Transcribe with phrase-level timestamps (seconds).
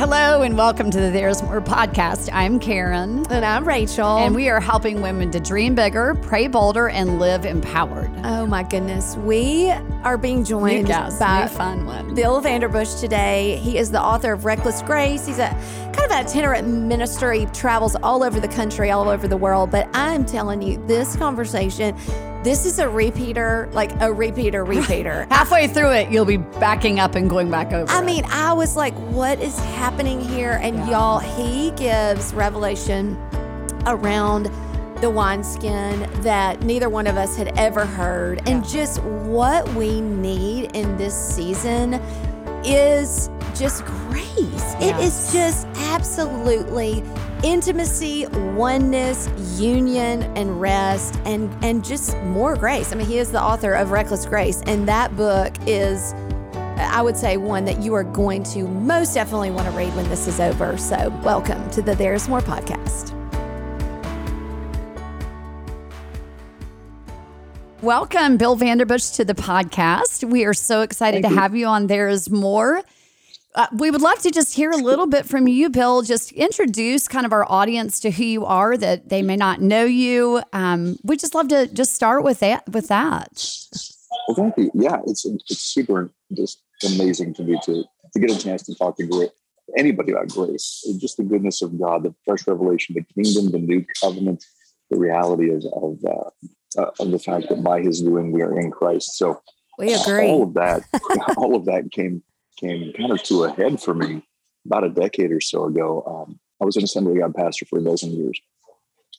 [0.00, 2.30] Hello and welcome to the There's More podcast.
[2.32, 3.26] I'm Karen.
[3.30, 4.16] And I'm Rachel.
[4.16, 8.10] And we are helping women to dream bigger, pray bolder, and live empowered.
[8.24, 9.16] Oh my goodness.
[9.16, 9.68] We
[10.02, 12.14] are being joined by fun one.
[12.14, 13.56] Bill Vanderbush today.
[13.56, 15.26] He is the author of Reckless Grace.
[15.26, 15.50] He's a
[15.92, 17.30] kind of an itinerant minister.
[17.32, 19.70] He travels all over the country, all over the world.
[19.70, 21.94] But I'm telling you, this conversation
[22.42, 25.26] this is a repeater, like a repeater, repeater.
[25.30, 27.90] Halfway through it, you'll be backing up and going back over.
[27.90, 28.04] I it.
[28.04, 30.58] mean, I was like, what is happening here?
[30.62, 30.90] And yeah.
[30.90, 33.16] y'all, he gives revelation
[33.86, 34.50] around
[35.00, 38.38] the wineskin that neither one of us had ever heard.
[38.38, 38.52] Yeah.
[38.52, 41.94] And just what we need in this season
[42.64, 44.26] is just grace.
[44.36, 44.82] Yes.
[44.82, 47.02] It is just absolutely
[47.42, 49.28] intimacy, oneness,
[49.60, 52.92] union, and rest, and and just more grace.
[52.92, 56.14] I mean, he is the author of Reckless Grace, and that book is.
[56.82, 60.08] I would say one that you are going to most definitely want to read when
[60.08, 60.78] this is over.
[60.78, 63.14] So, welcome to the There's More podcast.
[67.82, 70.28] Welcome, Bill Vanderbush, to the podcast.
[70.28, 71.40] We are so excited Thank to you.
[71.40, 72.82] have you on There's More.
[73.54, 76.02] Uh, we would love to just hear a little bit from you, Bill.
[76.02, 79.84] Just introduce kind of our audience to who you are that they may not know
[79.84, 80.40] you.
[80.52, 82.68] Um, we just love to just start with that.
[82.68, 83.44] With that.
[84.28, 84.70] Well, thank you.
[84.74, 88.96] Yeah, it's it's super just amazing to me to to get a chance to talk
[88.98, 89.30] to great,
[89.76, 93.84] anybody about grace, just the goodness of God, the fresh revelation, the kingdom, the new
[94.00, 94.44] covenant,
[94.90, 98.60] the reality of of, uh, uh, of the fact that by His doing we are
[98.60, 99.16] in Christ.
[99.16, 99.40] So
[99.76, 100.28] we agree.
[100.28, 100.82] All of that,
[101.36, 102.22] all of that came
[102.60, 104.22] came kind of to a head for me
[104.66, 106.02] about a decade or so ago.
[106.06, 108.40] Um, I was an Assembly God pastor for a dozen years.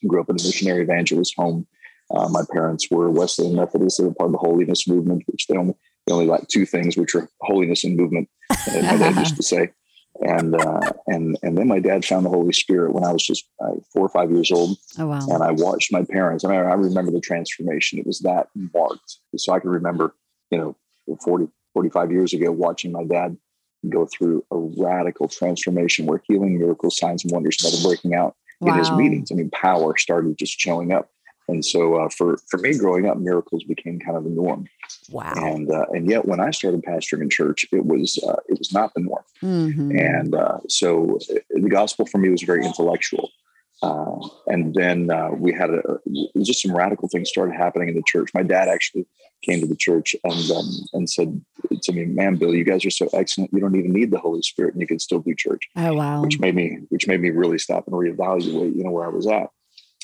[0.08, 1.68] Grew up in a missionary evangelist home.
[2.14, 4.00] Uh, my parents were Wesleyan Methodists.
[4.00, 5.76] They were part of the holiness movement, which they only
[6.06, 8.30] they only like two things, which are holiness and movement.
[8.70, 9.72] And my dad used to say.
[10.24, 13.46] And uh, and and then my dad found the Holy Spirit when I was just
[13.64, 14.78] uh, four or five years old.
[15.00, 15.26] Oh wow!
[15.30, 16.44] And I watched my parents.
[16.44, 17.98] I mean, I remember the transformation.
[17.98, 19.18] It was that marked.
[19.38, 20.14] So I can remember,
[20.52, 20.76] you know,
[21.24, 23.38] 40, 45 years ago watching my dad
[23.90, 28.74] go through a radical transformation where healing miracles, signs, and wonders started breaking out wow.
[28.74, 29.32] in his meetings.
[29.32, 31.10] I mean, power started just showing up.
[31.48, 34.68] And so uh, for for me growing up, miracles became kind of the norm.
[35.10, 35.34] Wow!
[35.36, 38.72] And uh, and yet when I started pastoring in church, it was uh, it was
[38.72, 39.24] not the norm.
[39.44, 39.98] Mm-hmm.
[39.98, 43.30] And uh, so uh, the gospel for me was very intellectual.
[43.82, 45.82] Uh, and then uh, we had a,
[46.44, 48.30] just some radical things started happening in the church.
[48.34, 49.08] My dad actually
[49.42, 51.44] came to the church and um, and said
[51.82, 53.52] to me, "Man, Bill, you guys are so excellent.
[53.52, 56.22] You don't even need the Holy Spirit, and you can still do church." Oh wow!
[56.22, 59.26] Which made me which made me really stop and reevaluate, you know, where I was
[59.26, 59.50] at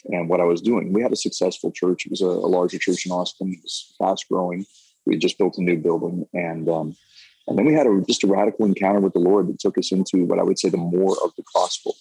[0.05, 0.91] and what I was doing.
[0.91, 2.05] We had a successful church.
[2.05, 3.53] It was a, a larger church in Austin.
[3.53, 4.65] It was fast growing.
[5.05, 6.95] We had just built a new building, and um,
[7.47, 9.91] and then we had a, just a radical encounter with the Lord that took us
[9.91, 11.95] into what I would say the more of the gospel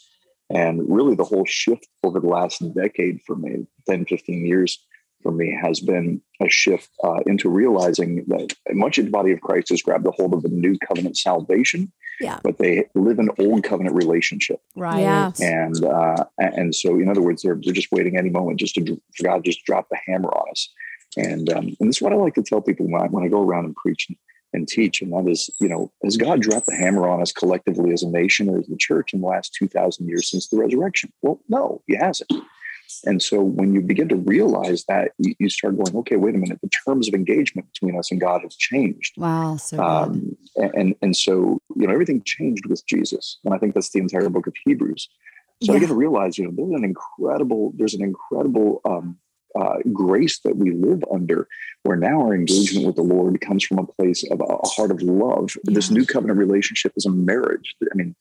[0.51, 4.79] and really, the whole shift over the last decade for me, 10, 15 years
[5.23, 9.41] for me, has been a shift uh, into realizing that much of the body of
[9.41, 11.93] Christ has grabbed a hold of the new covenant salvation.
[12.21, 12.39] Yeah.
[12.43, 14.61] But they live an old covenant relationship.
[14.75, 15.01] Right.
[15.01, 15.33] Yeah.
[15.41, 19.01] And uh, and so, in other words, they're, they're just waiting any moment just to
[19.17, 20.73] for God just drop the hammer on us.
[21.17, 23.29] And um, and this is what I like to tell people when I, when I
[23.29, 24.09] go around and preach
[24.57, 25.03] and teach.
[25.03, 28.09] And that is, you know, has God dropped the hammer on us collectively as a
[28.09, 31.13] nation or as the church in the last 2,000 years since the resurrection?
[31.23, 32.33] Well, no, he hasn't.
[33.05, 36.39] And so when you begin to realize that, you, you, start going, okay, wait a
[36.39, 39.15] minute, the terms of engagement between us and God have changed.
[39.17, 39.57] Wow.
[39.57, 43.39] So um, and, and so, you know, everything changed with Jesus.
[43.45, 45.09] And I think that's the entire book of Hebrews.
[45.63, 45.77] So yeah.
[45.77, 49.19] I get to realize, you know, there's an incredible, there's an incredible um,
[49.59, 51.49] uh, grace that we live under,
[51.83, 55.03] where now our engagement with the Lord comes from a place of a heart of
[55.03, 55.57] love.
[55.65, 55.75] Yeah.
[55.75, 57.75] This new covenant relationship is a marriage.
[57.83, 58.15] I mean,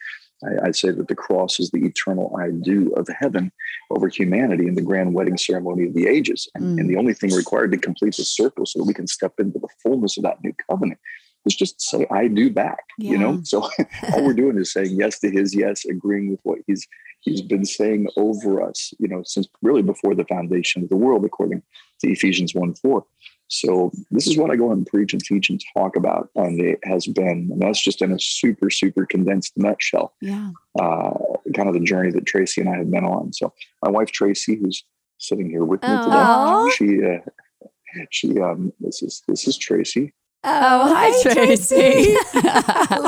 [0.44, 3.52] I, would say that the cross is the eternal I do of heaven
[3.90, 6.50] over humanity in the grand wedding ceremony of the ages.
[6.56, 6.82] And, mm.
[6.82, 9.60] and the only thing required to complete the circle so that we can step into
[9.60, 11.00] the fullness of that new covenant
[11.46, 12.80] is just say I do back.
[12.98, 13.12] Yeah.
[13.12, 13.62] You know, so
[14.14, 16.88] all we're doing is saying yes to his yes, agreeing with what he's
[17.26, 21.26] he's been saying over us, you know, since really before the foundation of the world,
[21.26, 21.62] according
[22.00, 23.06] to Ephesians 1 4.
[23.48, 26.30] So this is what I go and preach and teach and talk about.
[26.36, 30.14] And it has been, and that's just in a super, super condensed nutshell.
[30.22, 30.52] Yeah.
[30.80, 31.14] Uh,
[31.54, 33.34] kind of the journey that Tracy and I have been on.
[33.34, 34.84] So my wife Tracy, who's
[35.18, 40.14] sitting here with me today, she uh, she um this is this is Tracy.
[40.48, 42.14] Oh, hi, Tracy.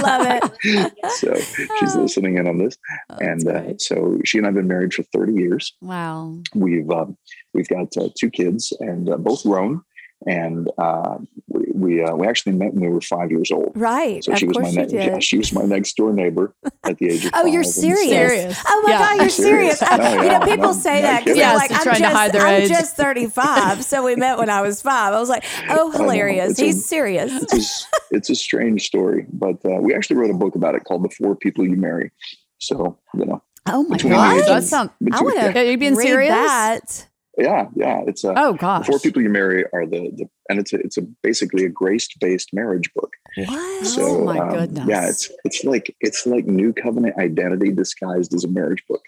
[0.01, 0.94] Love it.
[1.12, 1.36] So
[1.78, 2.78] she's listening in on this,
[3.12, 5.74] oh, and uh, so she and I've been married for thirty years.
[5.81, 6.39] Wow.
[6.56, 7.16] We've um,
[7.54, 9.84] we've got uh, two kids, and uh, both grown.
[10.25, 11.18] And uh,
[11.48, 13.72] we we, uh, we actually met when we were five years old.
[13.75, 14.24] Right.
[14.24, 16.98] So of she was my course ne- yeah, she was my next door neighbor at
[16.98, 17.54] the age of Oh, five.
[17.54, 18.10] you're serious.
[18.10, 18.64] Serious.
[18.68, 18.98] Oh my Yeah.
[19.00, 19.80] God, you're I'm serious.
[19.80, 19.84] serious.
[19.84, 21.78] I- No, you know, yeah, people no, say no that because they're Yes, like, they're
[21.78, 22.69] I'm trying to just, hide their I'm age.
[22.69, 23.84] just 35.
[23.86, 25.14] so we met when I was five.
[25.14, 26.52] I was like, oh, hilarious.
[26.52, 27.31] It's a- He's serious.
[27.44, 30.74] It's a, s- it's a strange story, but uh, we actually wrote a book about
[30.75, 32.12] it called "The Four People You Marry."
[32.60, 34.90] So you know, Oh my Between gosh, the that sounds.
[35.12, 36.31] I want to Are you being read serious?
[36.34, 37.08] that.
[37.38, 38.34] Yeah, yeah, it's a.
[38.36, 38.86] Oh gosh.
[38.86, 41.69] The four people you marry are the, the and it's a, it's a basically a
[41.69, 43.13] grace based marriage book.
[43.36, 43.86] What?
[43.86, 44.88] So Oh, my um, goodness.
[44.88, 49.04] yeah, it's it's like it's like new covenant identity disguised as a marriage book.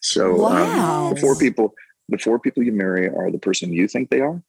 [0.00, 1.08] So Wow.
[1.08, 1.74] um, the four people
[2.08, 4.42] the four people you marry are the person you think they are,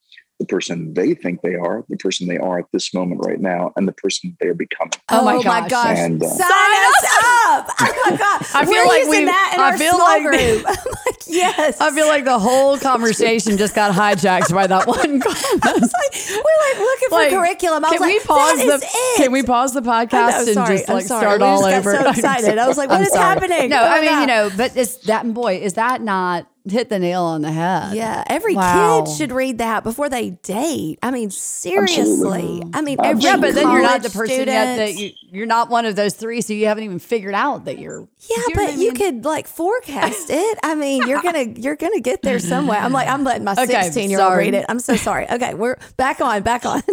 [0.44, 3.72] the person they think they are, the person they are at this moment right now,
[3.76, 4.92] and the person they are becoming.
[5.10, 5.98] Oh my gosh.
[5.98, 7.06] And, uh, Sign us
[7.46, 7.70] up.
[7.86, 8.42] Oh my God.
[8.56, 10.64] I feel We're like using we- that in I our feel small like- group.
[10.68, 10.76] I'm
[11.06, 11.80] like, yes.
[11.80, 15.66] I feel like the whole conversation just got hijacked by that one comment.
[15.66, 17.86] I was like, we're like looking for Like, curriculum.
[17.86, 18.74] I was Can we like, pause that the?
[18.76, 19.18] is it.
[19.24, 21.70] Can we pause the podcast know, and sorry, just I'm like start We all just
[21.70, 21.92] got over?
[21.92, 22.58] so I'm excited.
[22.58, 23.24] I was like, I'm what is sorry.
[23.24, 23.70] happening?
[23.70, 25.58] No, Oh, I mean you know, but is that boy?
[25.58, 27.96] Is that not hit the nail on the head?
[27.96, 29.04] Yeah, every Wow.
[29.06, 31.00] kid should read that before they date.
[31.04, 32.64] I mean, seriously.
[32.74, 35.46] I mean, every Yeah, but then you're not the college person yet that you you're
[35.48, 38.08] not one of those three, so you haven't even figured out that you're.
[38.30, 38.96] Yeah, you but what I you mean?
[38.96, 40.60] could like forecast it.
[40.64, 42.80] I mean, you're gonna you're gonna get there somewhere.
[42.80, 44.66] I'm like, I'm letting my Okay, 16 year old read it.
[44.70, 45.30] I'm so sorry.
[45.30, 46.82] Okay, we're back on, back on.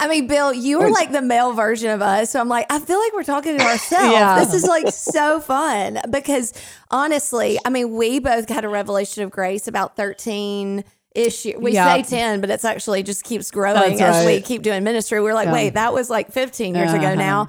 [0.00, 2.30] I mean, Bill, you were like the male version of us.
[2.30, 4.12] So I'm like, I feel like we're talking to ourselves.
[4.12, 4.38] Yeah.
[4.38, 6.52] This is like so fun because
[6.90, 10.84] honestly, I mean, we both had a revelation of grace about 13
[11.14, 11.46] ish.
[11.58, 11.94] We Yeah.
[11.96, 15.20] say 10, but it's actually just keeps growing That's as we keep doing ministry.
[15.20, 15.52] We're like, Yeah.
[15.52, 17.14] wait, that was like 15 years ago Uh-huh.
[17.16, 17.48] now.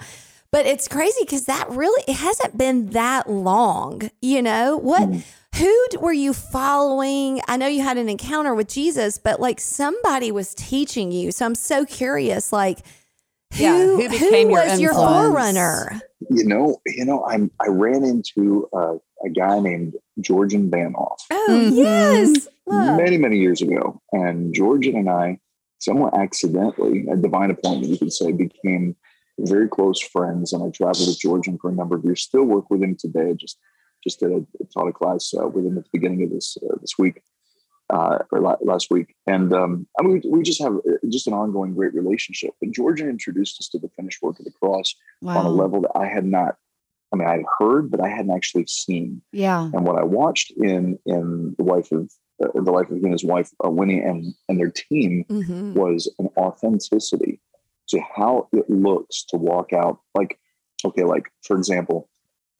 [0.51, 4.09] But it's crazy because that really it hasn't been that long.
[4.21, 5.03] You know what?
[5.03, 5.21] Mm.
[5.57, 7.41] Who were you following?
[7.47, 11.31] I know you had an encounter with Jesus, but like somebody was teaching you.
[11.31, 12.53] So I'm so curious.
[12.53, 12.79] Like,
[13.55, 15.21] who, Yeah, who became your was your influence?
[15.27, 16.01] forerunner?
[16.29, 21.59] You know, you know, I'm I ran into uh, a guy named Georgian Banov Oh
[21.59, 21.75] Mhm.
[21.75, 22.97] yes, Look.
[22.97, 25.39] many many years ago, and Georgian and I,
[25.79, 28.95] somewhat accidentally, a divine appointment, you could say, became
[29.39, 30.53] very close friends.
[30.53, 32.21] And I traveled with Georgian for a number of years.
[32.21, 33.33] Still work with him today.
[33.35, 33.57] Just
[34.03, 36.75] just did a, taught a class uh, with him at the beginning of this uh,
[36.81, 37.21] this week
[37.89, 41.27] uh, or la- last week, and um, I mean, we, we just have uh, just
[41.27, 42.51] an ongoing great relationship.
[42.61, 44.93] But Georgian introduced us to the finished work of the cross
[45.37, 46.55] on a level that I had not.
[47.11, 49.23] I mean, I had heard, but I hadn't actually seen.
[49.31, 49.63] Yeah.
[49.73, 52.11] And what I watched in in the wife of
[52.43, 55.73] uh, the life of he and his wife uh, Winnie and and their team Mhm.
[55.73, 57.41] was an authenticity
[57.87, 59.99] to how it looks to walk out.
[60.13, 60.37] Like,
[60.85, 62.07] okay, like for example,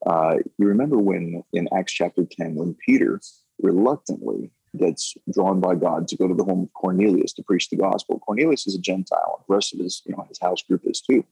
[0.06, 3.20] uh, you remember when in Acts chapter ten, when Peter
[3.62, 7.76] reluctantly gets drawn by God to go to the home of Cornelius to preach the
[7.76, 8.20] gospel.
[8.20, 11.02] Cornelius is a Gentile, and the rest of his, you know, his house group is
[11.02, 11.26] too.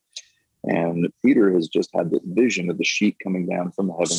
[0.64, 4.18] And Peter has just had this vision of the sheet coming down from heaven.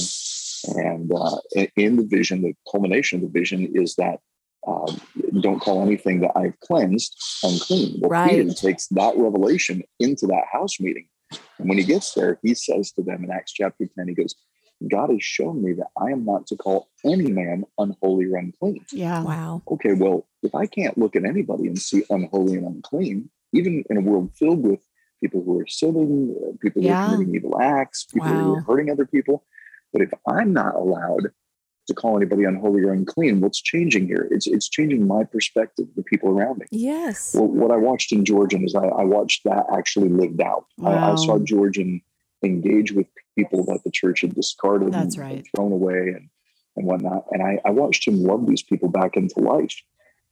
[0.76, 1.36] And uh,
[1.76, 4.20] in- the vision, the culmination of the vision is that
[4.66, 4.92] uh,
[5.40, 8.00] don't call anything that I've cleansed unclean.
[8.00, 11.08] Well, Peter takes that revelation into that house meeting.
[11.58, 14.34] And when he gets there, he says to them in Acts chapter 10, he goes,
[14.86, 18.84] God has shown me that I am not to call any man unholy or unclean.
[18.92, 19.22] Yeah.
[19.22, 19.62] Wow.
[19.68, 23.96] Okay, well, if I can't look at anybody and see unholy and unclean, even in
[23.96, 24.80] a world filled with
[25.20, 28.90] people who are sinning, uh, people who are committing evil acts, people who are hurting
[28.90, 29.44] other people,
[29.92, 31.32] but if I'm not allowed
[31.88, 34.28] to call anybody unholy or unclean, what's changing here?
[34.30, 36.66] It's it's changing my perspective the people around me.
[36.70, 37.34] Yes.
[37.34, 40.66] Well, what I watched in Georgian is I, I watched that actually lived out.
[40.84, 42.00] I, I saw Georgian
[42.44, 45.36] engage with people that the church had discarded That's and, right.
[45.36, 46.28] and thrown away and,
[46.76, 47.24] and whatnot.
[47.32, 49.74] And I, I watched him love these people back into life.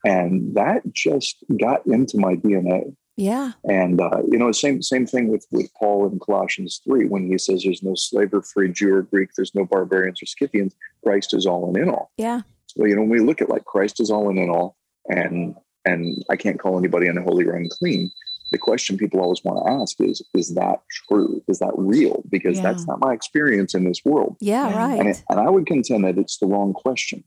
[0.05, 2.95] And that just got into my DNA.
[3.17, 3.53] Yeah.
[3.65, 7.39] And uh, you know, same same thing with with Paul in Colossians three when he
[7.39, 9.31] says, "There's no slave or free, Jew or Greek.
[9.37, 10.75] There's no barbarians or Scythians.
[11.03, 12.43] Christ is all and in all." Yeah.
[12.77, 14.77] Well, you know, when we look at like Christ is all and in all,
[15.09, 15.55] and
[15.85, 18.11] and I can't call anybody unholy or unclean.
[18.53, 21.43] The question people always want to ask is, is that true?
[21.49, 22.23] Is that real?
[22.31, 22.63] Because Yeah.
[22.63, 24.37] that's not my experience in this world.
[24.41, 24.69] Yeah.
[24.69, 24.79] Yeah.
[24.79, 25.01] Right.
[25.01, 27.25] And, it, and I would contend that it's the wrong question.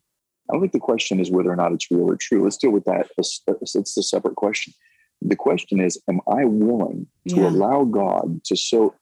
[0.50, 2.42] I don't think the question is whether or not it's real or true.
[2.46, 3.10] Let's deal with that.
[3.18, 3.42] It's,
[3.76, 4.74] it's a separate question.
[5.22, 7.50] The question is, am I willing to Yeah.
[7.50, 8.96] allow God to so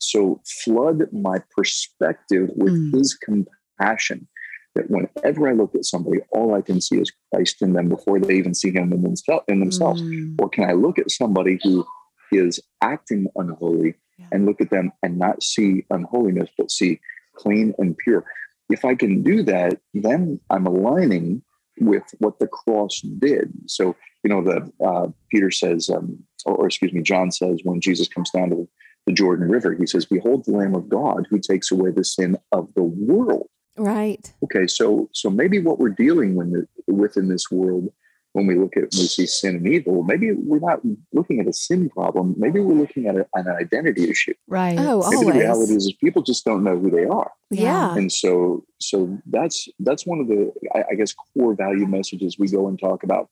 [0.00, 2.96] so flood my perspective with Mm.
[2.96, 4.28] His compassion
[4.76, 8.20] that whenever I look at somebody, all I can see is Christ in them before
[8.20, 9.44] they even see Him in themselves.
[9.48, 10.00] In themselves.
[10.02, 10.36] Mm.
[10.40, 11.84] Or can I look at somebody who
[12.30, 14.26] is acting unholy Yeah.
[14.30, 17.00] and look at them and not see unholiness, but see
[17.34, 18.24] clean and pure?
[18.70, 21.42] If I can do that, then I'm aligning
[21.80, 23.52] with what the cross did.
[23.66, 27.80] So, you know, the uh, Peter says, um, or, or, excuse me, John says, when
[27.80, 28.68] Jesus comes down to
[29.06, 32.36] the Jordan River, he says, "Behold, the Lamb of God who takes away the sin
[32.52, 34.32] of the world." Right.
[34.44, 37.88] Okay, so so maybe what we're dealing with with in this world
[38.32, 40.80] when we look at when we see sin and evil, maybe we're not
[41.12, 42.34] looking at a sin problem.
[42.36, 44.34] Maybe we're looking at, a, an identity issue.
[44.46, 44.78] Right.
[44.78, 45.20] Oh, maybe always.
[45.20, 47.32] the reality is, is people just don't know who they are.
[47.50, 47.94] Yeah.
[47.94, 52.48] And so so that's that's one of the I, I guess core value messages we
[52.48, 53.28] go and talk about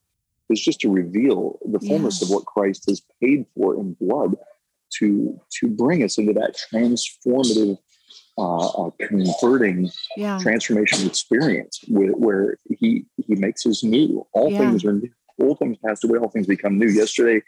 [0.48, 2.26] is just to reveal the fullness Yeah.
[2.26, 4.36] of what Christ has paid for in blood
[4.98, 7.76] to to bring us into that transformative
[8.38, 10.38] uh, converting Yeah.
[10.40, 14.26] transformation experience where, where he he makes us new.
[14.32, 14.58] All Yeah.
[14.58, 15.10] things are new.
[15.40, 16.88] Old things passed away, all things become new.
[16.88, 17.42] Yesterday,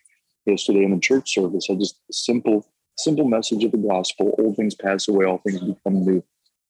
[0.47, 2.66] yesterday in the church service, I just simple,
[2.97, 4.35] simple message of the gospel.
[4.38, 6.23] Old things pass away, all things become new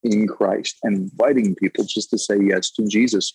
[0.03, 0.77] in Christ.
[0.83, 3.33] And inviting people just to say yes to Jesus.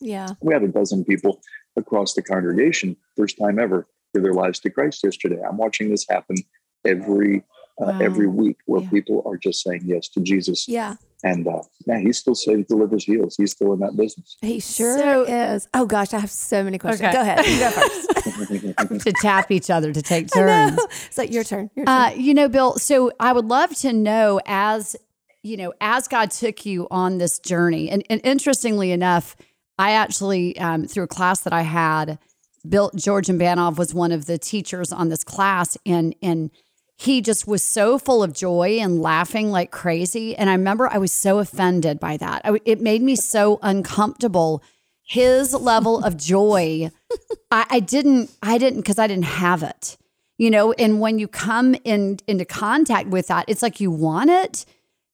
[0.00, 0.30] Yeah.
[0.40, 1.40] We had a dozen people
[1.76, 5.40] across the congregation, first time ever, give their lives to Christ yesterday.
[5.42, 6.36] I'm watching this happen
[6.84, 7.42] every
[7.80, 7.98] uh, Wow.
[8.00, 8.90] every week where Yeah.
[8.90, 10.68] people are just saying yes to Jesus.
[10.68, 10.96] Yeah.
[11.24, 13.34] And uh, man, he still saves, delivers, heals.
[13.36, 14.36] He's still in that business.
[14.42, 15.68] He sure So- is.
[15.74, 17.08] Oh gosh, I have so many questions.
[17.08, 17.14] Okay.
[17.16, 17.38] Go ahead.
[17.38, 17.70] Go
[18.90, 19.00] first.
[19.04, 20.76] to tap each other to take turns.
[20.76, 20.86] know.
[21.06, 21.70] It's like your turn.
[21.74, 21.94] Your turn.
[21.94, 24.96] Uh, you know, Bill, so I would love to know as,
[25.42, 29.34] you know, as God took you on this journey, and, and interestingly enough,
[29.78, 32.18] I actually, um, through a class that I had,
[32.68, 36.50] Bill Georgian Banov was one of the teachers on this class, and and
[36.96, 40.36] he just was so full of joy and laughing like crazy.
[40.36, 42.42] And I remember I was so offended by that.
[42.44, 44.62] I, it made me so uncomfortable.
[45.02, 46.90] His level of joy,
[47.50, 49.96] I, I didn't, I didn't, because I didn't have it
[50.36, 54.30] you know and when you come in into contact with that it's like you want
[54.30, 54.66] it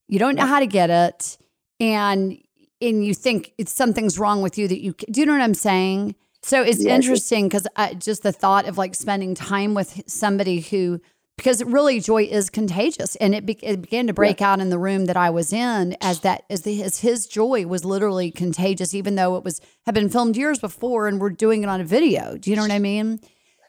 [0.08, 1.36] you don't know how to get it
[1.78, 2.38] and
[2.80, 5.52] and you think it's something's wrong with you that you do you know what i'm
[5.54, 6.92] saying so it's Exactly.
[6.94, 7.66] interesting because
[7.98, 11.00] just the thought of like spending time with somebody who
[11.40, 14.78] because really joy is contagious and it, be, it began to break out in the
[14.78, 18.94] room that i was in as that as, the, as his joy was literally contagious
[18.94, 21.84] even though it was had been filmed years before and we're doing it on a
[21.84, 23.18] video do you know what i mean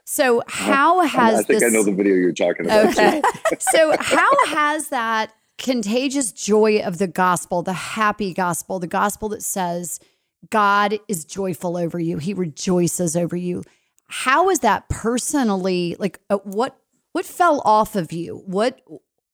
[0.04, 2.88] so how has I think this I know the video you're talking about.
[2.88, 3.22] Okay.
[3.60, 9.42] so, how has that contagious joy of the gospel, the happy gospel, the gospel that
[9.42, 10.02] says
[10.50, 13.64] God is joyful over you, He rejoices over you?
[14.08, 16.20] How is that personally like?
[16.30, 16.81] Uh, what
[17.14, 18.44] what fell off of you?
[18.46, 18.82] What?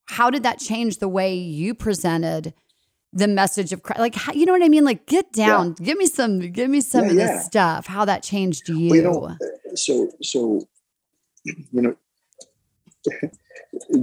[0.06, 2.54] How did that change the way you presented?
[3.14, 4.84] The message of Christ, like how, you know what I mean.
[4.84, 7.88] Like, get down, give me some, give me some Yeah, of this stuff.
[7.88, 8.90] How that changed you?
[8.90, 9.38] Well, you know,
[9.76, 10.68] so so
[11.46, 11.96] you know,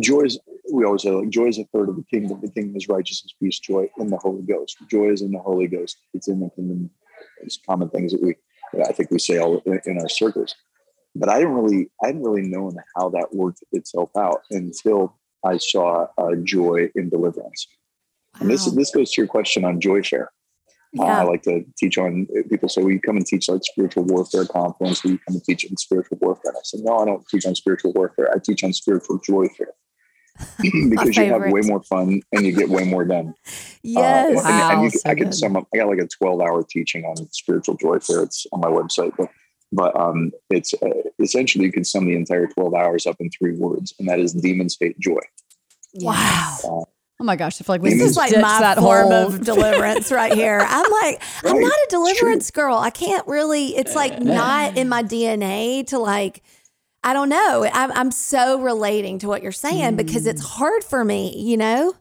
[0.00, 0.38] joy is
[0.72, 2.40] we always say like joy is a third of the kingdom.
[2.40, 4.78] The kingdom is righteousness, peace, joy in the Holy Ghost.
[4.90, 5.98] Joy is in the Holy Ghost.
[6.14, 6.90] It's in the kingdom.
[7.42, 8.34] It's common things that we
[8.82, 10.54] I think we say all in our circles.
[11.14, 15.58] But I didn't really I didn't really know how that worked itself out until I
[15.58, 17.66] saw uh, joy in deliverance.
[18.40, 20.26] And this this goes to your question on joyfare.
[20.98, 24.04] Uh, I like to teach on people say, "Will you come and teach like spiritual
[24.04, 25.02] warfare conference?
[25.02, 27.46] Will you come and teach on spiritual warfare?" And I said, "No, I don't teach
[27.46, 28.30] on spiritual warfare.
[28.32, 29.72] I teach on spiritual joy fair
[30.90, 33.34] because you have way more fun and you get way more done."
[33.82, 34.36] yes.
[34.36, 35.34] Uh, and- Wow, and, you, so I could good.
[35.34, 35.66] sum up.
[35.74, 38.22] I got like a twelve-hour teaching on spiritual joyfare.
[38.22, 39.28] It's on my website, but
[39.74, 40.88] but um, it's uh,
[41.18, 44.32] essentially you can sum the entire twelve hours up in three words, and that is
[44.32, 45.20] demons hate joy.
[45.94, 46.58] Wow.
[46.64, 46.90] Uh,
[47.20, 49.26] Oh my gosh, I feel like we This This is like my that form whole
[49.26, 50.58] of deliverance right here.
[50.60, 51.98] I'm like, I'm not a It's true.
[52.00, 52.76] deliverance girl.
[52.76, 56.42] I can't really, it's like not in my DNA to like,
[57.04, 57.68] I don't know.
[57.72, 61.94] I'm, I'm so relating to what you're saying because it's hard for me, you know?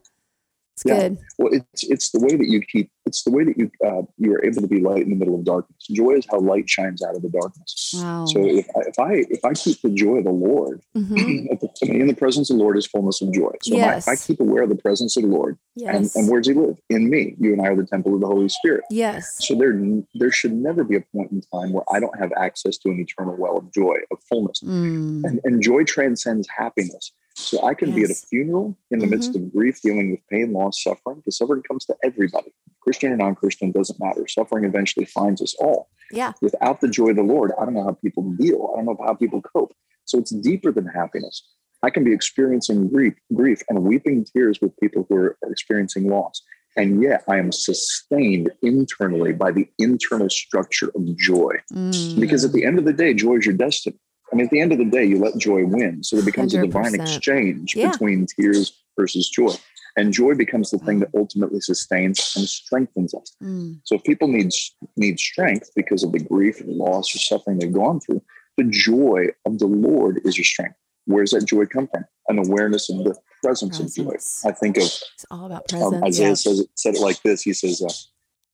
[0.76, 1.08] It's Yeah.
[1.08, 1.18] good.
[1.38, 2.90] Well, it's it's the way that you keep.
[3.06, 5.36] It's the way that you uh, you are able to be light in the middle
[5.36, 5.86] of darkness.
[5.92, 7.92] Joy is how light shines out of the darkness.
[7.96, 8.24] Wow.
[8.26, 11.48] So if I, if I if I keep the joy of the Lord, Mhm.
[11.52, 13.52] at the, I mean, in the presence of the Lord is fullness of joy.
[13.62, 16.28] So if I- if I keep aware of the presence of the Lord, and, and
[16.28, 16.76] where does He live?
[16.90, 17.36] In me.
[17.38, 18.82] You and I are the temple of the Holy Spirit.
[18.90, 19.36] yes.
[19.46, 19.78] So there
[20.14, 22.98] there should never be a point in time where I don't have access to an
[22.98, 24.60] eternal well of joy, of fullness.
[24.64, 25.22] Mm.
[25.24, 27.12] And, and joy transcends happiness.
[27.36, 30.52] So I can be at a funeral in the midst of grief, dealing with pain,
[30.52, 32.52] loss, suffering, because suffering comes to everybody.
[32.80, 34.26] Christian or non Christian doesn't matter.
[34.28, 35.88] Suffering eventually finds us all.
[36.12, 36.32] Yeah.
[36.40, 38.70] Without the joy of the Lord, I don't know how people deal.
[38.72, 39.74] I don't know how people cope.
[40.04, 41.42] So it's deeper than happiness.
[41.82, 46.42] I can be experiencing grief, grief and weeping tears with people who are experiencing loss.
[46.76, 51.54] And yet I am sustained internally by the internal structure of joy.
[51.72, 52.20] Mm.
[52.20, 53.98] Because at the end of the day, joy is your destiny.
[54.34, 56.02] I mean, at the end of the day, you let joy win.
[56.02, 57.92] So it becomes a divine exchange Yeah.
[57.92, 59.54] between tears versus joy.
[59.96, 63.36] and joy becomes the thing that ultimately sustains and strengthens us.
[63.40, 63.78] Mm.
[63.84, 64.50] So if people need
[64.96, 68.20] need strength because of the grief and loss or suffering they've gone through,
[68.56, 70.74] the joy of the Lord is your strength.
[71.04, 72.04] Where does that joy come from?
[72.28, 73.96] An awareness of the presence, Presence.
[73.98, 74.48] of joy.
[74.48, 76.02] I think of It's all about um.
[76.02, 76.34] Isaiah yeah.
[76.34, 77.42] says it, said it like this.
[77.42, 77.80] He says,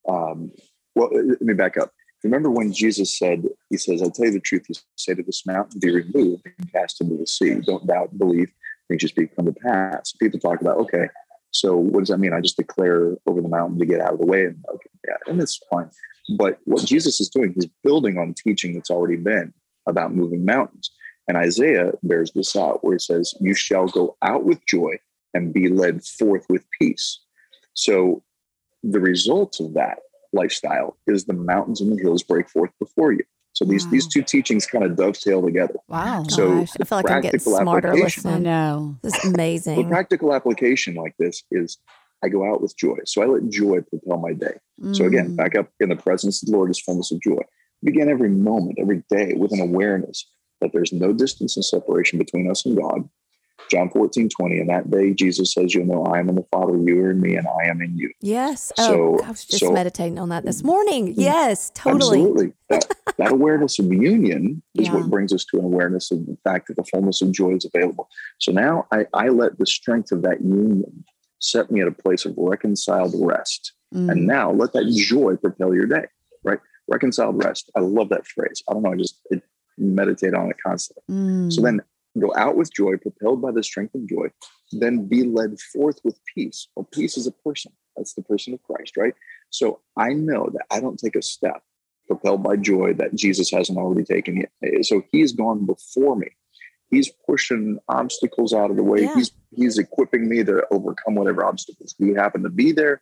[0.07, 0.51] uh, um,
[0.93, 1.91] "Well, let me back up.
[2.23, 4.65] Remember when Jesus said, He says, I tell you the truth.
[4.69, 7.55] You say to this mountain, be removed and cast into the sea.
[7.55, 8.51] Don't doubt, believe.
[8.87, 10.11] Things just become to pass.
[10.13, 11.07] People talk about, okay,
[11.51, 12.33] so what does that mean?
[12.33, 15.17] I just declare over the mountain to get out of the way, and okay, yeah,
[15.27, 15.89] and it's fine.
[16.37, 19.53] But what Jesus is doing, He's building on teaching that's already been
[19.87, 20.91] about moving mountains.
[21.27, 24.97] And Isaiah bears this out, where it says, "You shall go out with joy
[25.33, 27.19] and be led forth with peace."
[27.73, 28.23] So
[28.83, 29.99] the result of that
[30.33, 33.23] lifestyle is the mountains and the hills break forth before you.
[33.53, 35.75] So these these two teachings kind of dovetail together.
[35.87, 36.23] Wow.
[36.29, 38.25] So Gosh, I feel like I'm getting practical smarter application.
[38.25, 38.43] I listening.
[38.43, 38.95] know.
[39.03, 39.75] This is amazing.
[39.75, 41.77] The practical application like this is
[42.23, 42.97] I go out with joy.
[43.05, 44.57] So I let joy propel my day.
[44.93, 45.35] So again, Mm.
[45.35, 47.41] back up in the presence of the Lord is fullness of joy.
[47.83, 50.25] Begin every moment, every day with an awareness
[50.61, 53.09] that there's no distance and separation between us and God.
[53.71, 54.59] John 14, 20.
[54.59, 57.21] And that day, Jesus says, You'll know I am in the Father, you are in
[57.21, 58.11] me, and I am in you.
[58.19, 58.73] Yes.
[58.75, 61.13] So- oh, I was just so- meditating on that this morning.
[61.15, 62.19] Yes, totally.
[62.19, 62.53] Absolutely.
[62.69, 64.95] That, that awareness of union is Yeah.
[64.95, 67.65] what brings us to an awareness of the fact that the fullness of joy is
[67.73, 68.09] available.
[68.39, 71.05] So now I, I let the strength of that union
[71.39, 73.71] set me at a place of reconciled rest.
[73.95, 74.11] Mm.
[74.11, 76.05] And now let that joy propel your day,
[76.43, 76.59] right?
[76.89, 77.71] Reconciled rest.
[77.75, 78.61] I love that phrase.
[78.69, 78.91] I don't know.
[78.91, 79.41] I just it,
[79.77, 81.03] meditate on it constantly.
[81.09, 81.53] Mm.
[81.53, 81.81] So then
[82.19, 84.27] go out with joy, propelled by the strength of joy,
[84.71, 86.67] then be led forth with peace.
[86.75, 87.71] Well, peace is a person.
[87.95, 89.13] That's the person of Christ, right?
[89.49, 91.61] So I know that I don't take a step
[92.07, 94.85] propelled by joy that Jesus hasn't already taken yet.
[94.85, 96.27] So he's gone before me.
[96.89, 99.03] He's pushing obstacles out of the way.
[99.03, 99.13] Yeah.
[99.15, 103.01] He's he's equipping me to overcome whatever obstacles we happen to be there.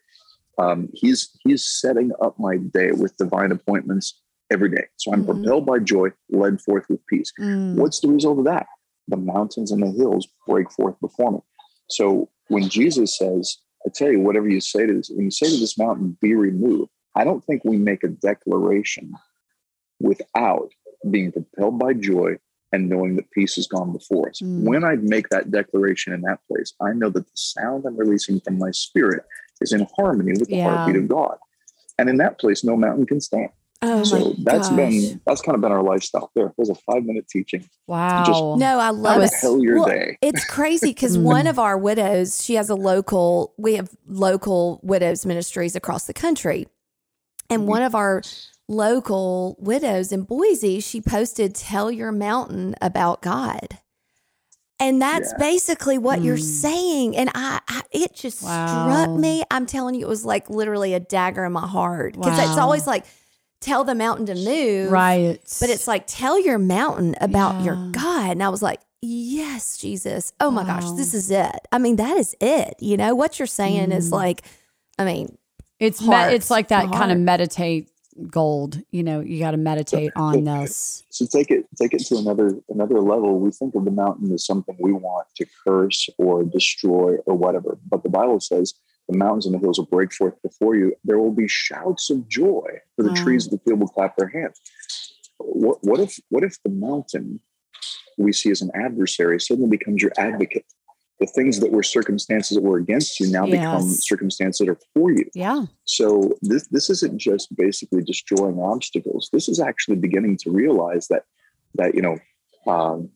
[0.60, 4.86] Um, he's he's setting up my day with divine appointments every day.
[4.98, 5.28] So I'm Mhm.
[5.42, 7.32] propelled by joy, led forth with peace.
[7.39, 7.75] Mm.
[7.75, 8.68] What's the result of that?
[9.10, 11.39] The mountains and the hills break forth before me.
[11.89, 15.48] So when Jesus says, I tell you, whatever you say to this, when you say
[15.50, 19.13] to this mountain, be removed, I don't think we make a declaration
[20.00, 20.69] without
[21.10, 22.36] being propelled by joy
[22.72, 24.41] and knowing that peace has gone before us.
[24.41, 24.63] Mm.
[24.63, 28.39] When I make that declaration in that place, I know that the sound I'm releasing
[28.41, 29.24] from my spirit
[29.60, 30.65] is in harmony with the Yeah.
[30.65, 31.38] heartbeat of God.
[31.98, 33.50] And in that place, no mountain can stand.
[33.82, 34.78] Oh so my that's gosh.
[34.78, 36.32] been that's kind of been our lifestyle.
[36.36, 37.70] There, was a five minute teaching.
[37.88, 38.56] Wow.
[38.58, 39.32] No, I love it.
[39.32, 40.18] Propel your Well, day.
[40.22, 41.22] It's crazy because Mm.
[41.24, 46.13] one of our widows, she has a local, we have local widows ministries across the
[46.13, 46.68] country.
[47.50, 48.22] And one of our
[48.68, 53.80] local widows in Boise, she posted, Tell your mountain about God.
[54.82, 55.38] And that's Yeah.
[55.39, 56.62] basically what you're Mm.
[56.62, 57.18] saying.
[57.18, 58.68] And I, I it just Wow.
[58.68, 59.44] struck me.
[59.50, 62.13] I'm telling you, it was like literally a dagger in my heart.
[62.13, 63.06] Because it's always like,
[63.62, 64.91] tell the mountain to move.
[64.91, 65.39] Right.
[65.60, 68.32] But it's like, tell your mountain about your God.
[68.32, 70.34] And I was like, yes, Jesus.
[70.39, 71.56] Oh my gosh, this is it.
[71.72, 72.76] I mean, that is it.
[72.80, 74.13] You know, what you're saying is Mm.
[74.13, 74.41] like,
[74.98, 75.38] I mean,
[75.80, 77.89] it's me- it's like that kind of meditate
[78.30, 78.82] gold.
[78.91, 81.04] You know, you got to meditate on this.
[81.10, 83.39] So take it take it to another another level.
[83.39, 87.78] We think of the mountain as something we want to curse or destroy or whatever.
[87.89, 88.74] But the Bible says
[89.10, 90.93] the mountains and the hills will break forth before you.
[91.04, 93.15] There will be shouts of joy for the Wow.
[93.15, 94.60] trees of the field will clap their hands.
[95.39, 97.39] What, what if what if the mountain
[98.17, 100.65] we see as an adversary suddenly becomes your advocate?
[101.19, 105.12] The things that were circumstances that were against you now become circumstances that are for
[105.12, 105.26] you.
[105.34, 105.65] Yeah.
[105.86, 109.30] So this this isn't just basically destroying obstacles.
[109.34, 111.24] This is actually beginning to realize that
[111.76, 112.19] that you know
[112.72, 113.10] um,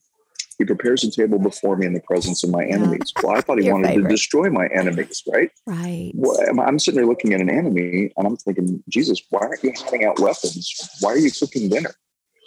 [0.63, 2.75] he prepares a table before me in the presence of my Yeah.
[2.75, 3.11] enemies.
[3.21, 4.03] Well, I thought he wanted favorite.
[4.03, 5.51] to destroy my enemies, right?
[5.67, 6.11] right.
[6.15, 9.63] Well, I'm- I'm sitting there looking at an enemy, and I'm thinking, Jesus, why aren't
[9.63, 10.71] you handing out weapons?
[11.01, 11.91] Why are you cooking dinner?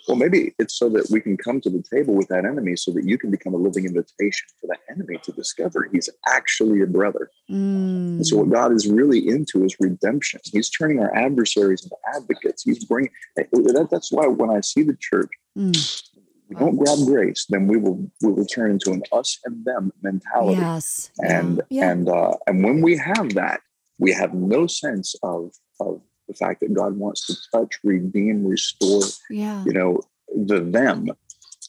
[0.09, 2.93] Well, maybe it's so that we can come to the table with that enemy, so
[2.93, 6.87] that you can become a living invitation for that enemy to discover he's actually a
[6.87, 7.29] brother.
[7.51, 8.17] Mm.
[8.19, 10.41] And so, what God is really into is redemption.
[10.45, 12.63] He's turning our adversaries into advocates.
[12.63, 13.11] He's bringing.
[13.35, 16.03] That, that's why when I see the church, Mm.
[16.49, 19.93] We don't grab grace, then we will we will turn into an us and them
[20.03, 20.61] mentality.
[20.61, 21.11] Yes.
[21.23, 21.91] And Yeah.
[21.91, 23.61] and uh, and when we have that,
[23.99, 29.03] we have no sense of of the fact that God wants to touch, redeem, restore.
[29.31, 29.65] Yeah.
[29.65, 30.01] You know,
[30.35, 31.09] the them.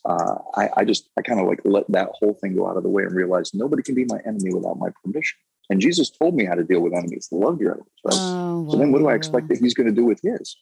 [0.06, 2.84] Uh, I, I just I kind of like let that whole thing go out of
[2.84, 5.38] the way and realize nobody can be my enemy without my permission.
[5.70, 7.28] And Jesus told me how to deal with enemies.
[7.32, 8.16] Love your enemies, right?
[8.16, 10.56] Oh, So then what do I expect that he's going to do with his?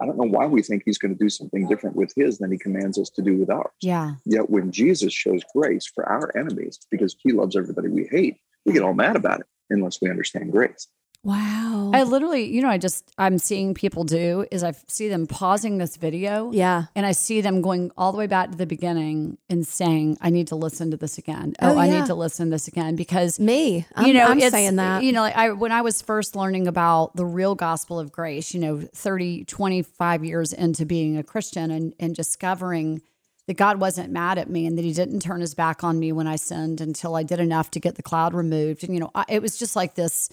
[0.00, 2.52] I don't know why we think he's going to do something different with his than
[2.52, 3.70] he commands us to do with ours.
[3.82, 4.14] Yeah.
[4.24, 8.72] Yet when Jesus shows grace for our enemies because he loves everybody we hate, we
[8.72, 9.46] get all mad about it.
[9.70, 10.86] unless we understand grace.
[11.24, 11.90] Wow.
[11.92, 15.78] I literally, you know, I just I'm seeing people do is I see them pausing
[15.78, 16.52] this video.
[16.52, 16.84] yeah.
[16.94, 20.30] And I see them going all the way back to the beginning and saying, I
[20.30, 21.54] need to listen to this again.
[21.60, 22.00] Oh, Oh, I yeah.
[22.00, 23.84] need to listen to this again because Me.
[23.94, 25.02] I'm, you know, I'm saying that.
[25.02, 28.54] You know, like I when I was first learning about the real gospel of grace,
[28.54, 33.02] you know, 30, 25 years into being a Christian and, and discovering
[33.48, 36.12] that God wasn't mad at me and that he didn't turn his back on me
[36.12, 38.84] when I sinned until I did enough to get the cloud removed.
[38.84, 40.28] And, you know, I, it was just like this,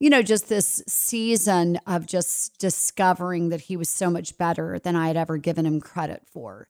[0.00, 4.96] you know, just this season of just discovering that he was so much better than
[4.96, 6.68] I had ever given him credit for.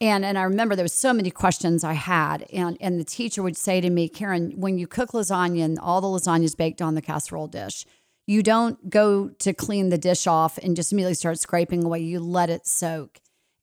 [0.00, 3.42] And and I remember there was so many questions I had, and and the teacher
[3.42, 6.82] would say to me, Karen, when you cook lasagna and all the lasagna is baked
[6.82, 7.86] on the casserole dish,
[8.26, 12.00] you don't go to clean the dish off and just immediately start scraping away.
[12.00, 13.20] You let it soak.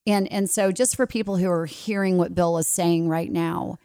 [0.08, 3.78] And and so just for people who are hearing what Bill is saying right now,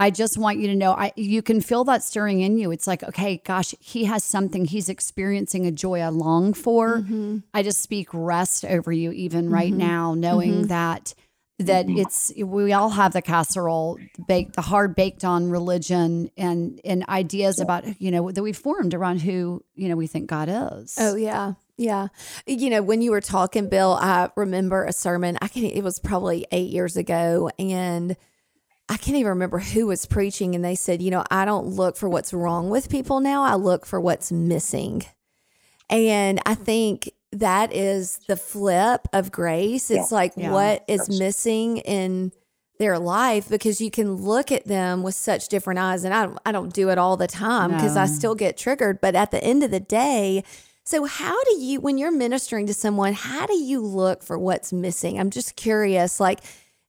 [0.00, 2.72] I just want you to know I you can feel that stirring in you.
[2.72, 4.64] It's like, okay, gosh, he has something.
[4.64, 6.98] He's experiencing a joy I long for.
[6.98, 7.38] Mm-hmm.
[7.54, 10.66] I just speak rest over you even right now, knowing Mm-hmm.
[10.68, 11.14] that
[11.58, 17.08] that it's we all have the casserole baked the hard baked on religion and and
[17.08, 20.96] ideas about you know that we formed around who you know we think God is.
[20.98, 21.52] Oh yeah.
[21.76, 22.08] Yeah.
[22.46, 25.38] You know, when you were talking, Bill, I remember a sermon.
[25.40, 28.16] I can it was probably eight years ago and
[28.88, 31.96] I can't even remember who was preaching and they said, you know, I don't look
[31.96, 33.42] for what's wrong with people now.
[33.42, 35.04] I look for what's missing.
[35.88, 39.90] And I think that is the flip of grace.
[39.90, 40.14] It's Yeah.
[40.16, 40.52] like Yeah.
[40.52, 42.32] what is missing in
[42.78, 46.04] their life because you can look at them with such different eyes.
[46.04, 49.00] And I don't, I don't do it all the time because I still get triggered.
[49.00, 50.42] But at the end of the day,
[50.84, 54.72] so how do you, when you're ministering to someone, how do you look for what's
[54.72, 55.18] missing?
[55.18, 56.18] I'm just curious.
[56.18, 56.40] Like,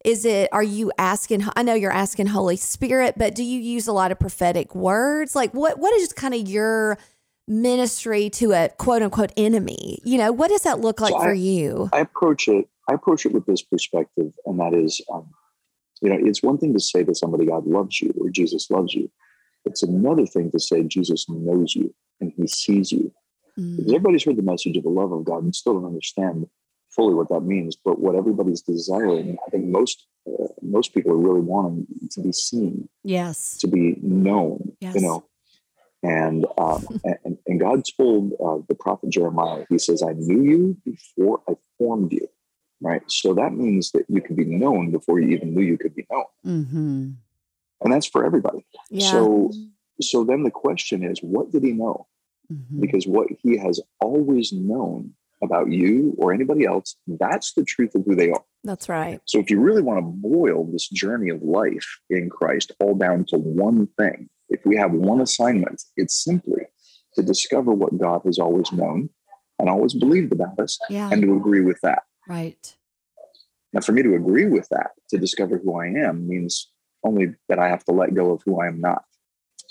[0.03, 3.87] is it, are you asking, I know you're asking Holy Spirit, but do you use
[3.87, 5.35] a lot of prophetic words?
[5.35, 6.97] Like, what, what is kind of your
[7.47, 9.99] ministry to a quote unquote enemy?
[10.03, 11.89] You know, what does that look like So for I- you?
[11.93, 12.67] I approach it.
[12.89, 15.29] I approach it with this perspective, and that is, um,
[16.01, 18.93] you know, it's one thing to say to somebody, "God loves you" or "Jesus loves
[18.93, 19.09] you."
[19.63, 23.13] It's another thing to say Jesus knows you and He sees you.
[23.57, 23.77] Mm.
[23.77, 26.47] Because everybody's heard the message of the love of God and still don't understand
[26.95, 27.75] fully what that means.
[27.75, 32.31] But what everybody's desiring, I think most uh, most people are really wanting to be
[32.31, 33.57] seen, yes.
[33.57, 34.73] to be known.
[34.79, 34.95] Yes.
[34.95, 35.25] You know.
[36.05, 36.85] And, um,
[37.23, 41.53] and and God told uh, the prophet Jeremiah, He says, "I knew you before I
[41.77, 42.27] formed you."
[42.81, 43.03] Right.
[43.09, 46.05] So that means that you could be known before you even knew you could be
[46.11, 47.09] known, Mm-hmm.
[47.81, 48.65] and that's for everybody.
[48.89, 49.11] Yeah.
[49.11, 49.51] So
[50.01, 52.07] so then the question is, what did He know?
[52.51, 52.81] Mm-hmm.
[52.81, 58.03] because what he has always known about you or anybody else, that's the truth of
[58.05, 58.43] who they are.
[58.63, 59.19] That's right.
[59.25, 63.25] So if you really want to boil this journey of life in Christ all down
[63.29, 66.63] to one thing, if we have one assignment, it's simply
[67.15, 69.09] to discover what God has always known
[69.59, 71.09] and always believed about us Yeah.
[71.11, 72.03] and to agree with that.
[72.27, 72.75] right.
[73.73, 76.71] Now, for me to agree with that, to discover who I am, means
[77.03, 79.03] only that I have to let go of who I am not.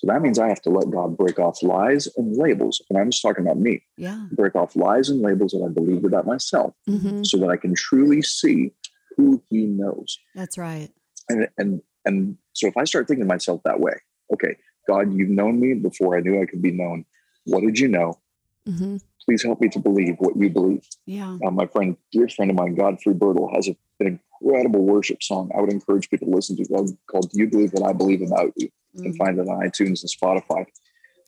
[0.03, 2.83] So that means I have to let God break off lies and labels.
[2.91, 4.27] And I'm just talking about me Yeah.
[4.33, 7.73] break off lies and labels that I believed about myself hmm so that I can
[7.77, 8.73] truly see
[9.17, 10.19] who he knows.
[10.35, 10.91] That's right.
[11.29, 13.93] And and and so if I start thinking of myself that way,
[14.35, 14.57] okay,
[14.89, 17.05] God, you've known me before I knew I could be known.
[17.45, 18.19] What did you know?
[18.69, 18.97] Mm-hmm.
[19.25, 20.85] Please help me to believe what you believe.
[21.07, 21.39] Yeah.
[21.47, 25.51] Uh, my friend, dear friend of mine, Godfrey Birtill, has a, an incredible worship song
[25.57, 28.23] I would encourage people to listen to called, called Do You Believe What I Believe
[28.23, 28.69] About You?
[28.95, 29.17] You can Mm.
[29.19, 30.67] find it on iTunes and Spotify.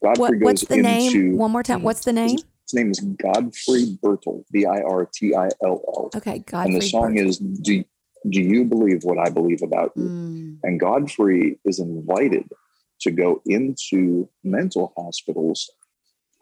[0.03, 1.07] Godfrey What, goes what's the name?
[1.15, 1.83] into- One more time.
[1.83, 2.39] What's the name?
[2.67, 6.11] His name is Godfrey Birtill, B I R T I L L.
[6.17, 6.67] Okay, God.
[6.67, 7.85] And the song is do,
[8.29, 10.05] do You Believe What I Believe About You?
[10.05, 10.59] Mm.
[10.63, 12.49] And Godfrey is invited
[13.01, 15.71] to go into mental hospitals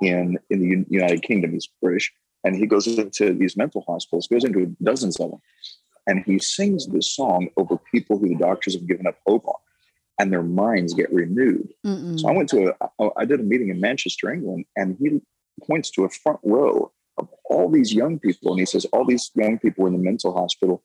[0.01, 1.53] in, in the United Kingdom.
[1.53, 2.13] He's British.
[2.45, 5.41] And he goes into these mental hospitals, goes into dozens of them.
[6.09, 9.55] And he sings this song over people who the doctors have given up hope on.
[10.19, 11.73] And their minds get renewed.
[11.87, 12.21] Mm-mm.
[12.21, 15.21] So I went to a, I did a meeting in Manchester, England, and he
[15.67, 18.53] points to a front row of all these young people.
[18.53, 20.83] And he says, all these young people were in the mental hospital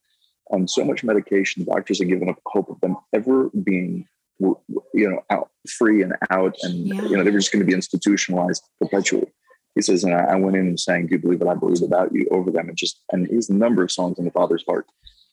[0.49, 4.07] on so much medication, doctors had given up hope of them ever being,
[4.39, 6.55] you know, out free and out.
[6.63, 7.01] And, Yeah.
[7.03, 9.27] you know, they were just going to be institutionalized perpetually.
[9.75, 11.81] He says, and I, I went in and sang, Do you believe what I believe
[11.83, 12.69] about you over them?
[12.69, 14.87] And just, and he's a number of songs in the Father's heart.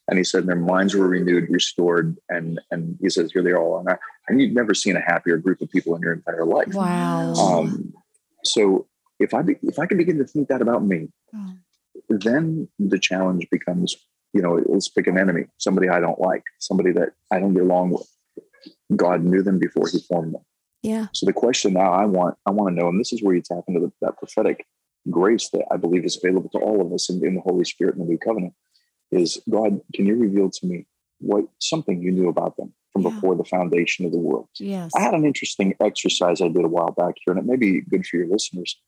[0.08, 3.82] And he said their minds were renewed, restored, and and he says here they all
[3.86, 4.00] are.
[4.28, 6.74] And you've never seen a happier group of people in your entire life.
[6.74, 7.32] Wow.
[7.34, 7.94] Um,
[8.44, 8.86] so
[9.18, 11.54] if I be, if I can begin to think that about me, Oh.
[12.08, 13.96] then the challenge becomes,
[14.32, 17.62] you know, let's pick an enemy, somebody I don't like, somebody that I don't get
[17.62, 18.08] along with.
[18.94, 20.42] God knew them before He formed them.
[20.82, 21.06] Yeah.
[21.12, 23.40] So the question now I want I want to know, and this is where you
[23.42, 24.66] tap into the, that prophetic
[25.10, 27.94] grace that I believe is available to all of us in, in the Holy Spirit
[27.94, 28.54] in the New Covenant,
[29.10, 30.86] is God, can you reveal to me
[31.20, 33.10] what something you knew about them from Yeah.
[33.10, 34.48] before the foundation of the world?
[34.58, 34.92] Yes.
[34.96, 37.80] I had an interesting exercise I did a while back here, and it may be
[37.80, 38.78] good for your listeners.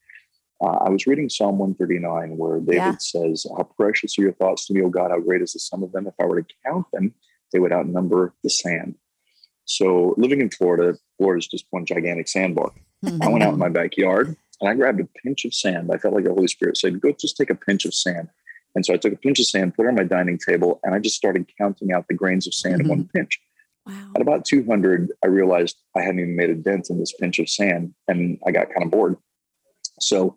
[0.61, 2.97] Uh, I was reading Psalm 139, where David Yeah.
[2.99, 5.83] says, How precious are your thoughts to me, O God, how great is the sum
[5.83, 6.07] of them.
[6.07, 7.15] If I were to count them,
[7.53, 8.95] they would outnumber the sand.
[9.65, 12.73] So, living in Florida, Florida is just one gigantic sandbar.
[13.21, 15.91] I went out in my backyard and I grabbed a pinch of sand.
[15.93, 18.29] I felt like the Holy Spirit said, Go just take a pinch of sand.
[18.77, 20.95] And so I took a pinch of sand, put it on my dining table, and
[20.95, 23.41] I just started counting out the grains of sand in one pinch.
[23.87, 24.13] Wow.
[24.15, 27.49] At about 200, I realized I hadn't even made a dent in this pinch of
[27.49, 29.17] sand, and I got kind of bored.
[29.99, 30.37] So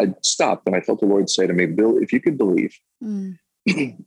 [0.00, 2.74] I stopped, and I felt the Lord say to me, Bill, if you could believe
[3.04, 3.38] Mm.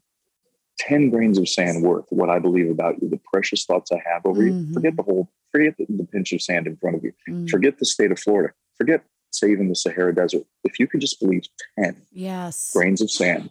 [0.80, 4.26] 10 grains of sand worth what I believe about you, the precious thoughts I have
[4.26, 4.74] over you, Mhm.
[4.74, 7.48] forget the whole, forget the, the pinch of sand in front of you, Mm.
[7.50, 10.44] forget the state of Florida, forget, say, even the Sahara Desert.
[10.64, 11.44] If you could just believe
[11.80, 12.72] 10 Yes.
[12.74, 13.50] grains of sand,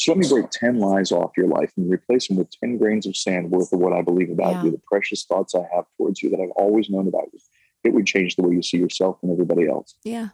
[0.00, 3.04] So let me break 10 lies off your life and replace them with 10 grains
[3.04, 4.64] of sand worth of what I believe about Yeah.
[4.64, 7.40] you, the precious thoughts I have towards you that I've always known about you.
[7.82, 9.96] It would change the way you see yourself and everybody else.
[10.04, 10.28] Yeah.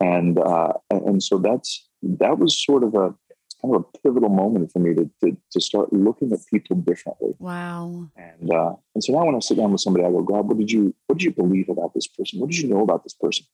[0.00, 3.14] And uh, and so that's that was sort of a
[3.62, 7.34] kind of a pivotal moment for me to to, to start looking at people differently.
[7.38, 8.10] Wow.
[8.16, 10.58] And uh, and so now when I sit down with somebody, I go, God, what
[10.58, 12.40] did you what did you believe about this person?
[12.40, 13.46] What did you know about this person?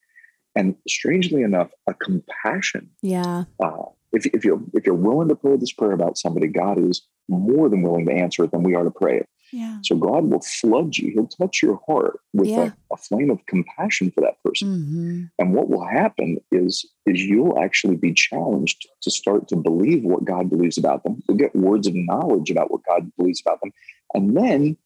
[0.55, 3.45] And strangely enough, a compassion Yeah.
[3.63, 7.01] uh, if, if you're if you're willing to pray this prayer about somebody, God is
[7.29, 9.29] more than willing to answer it than we are to pray it.
[9.53, 9.77] Yeah.
[9.83, 11.11] So God will flood you.
[11.13, 12.71] He'll touch your heart with Yeah.
[12.91, 14.67] a, a flame of compassion for that person.
[14.67, 20.03] hmm And what will happen is is you'll actually be challenged to start to believe
[20.03, 21.21] what God believes about them.
[21.27, 23.71] You'll get words of knowledge about what God believes about them,
[24.13, 24.77] and then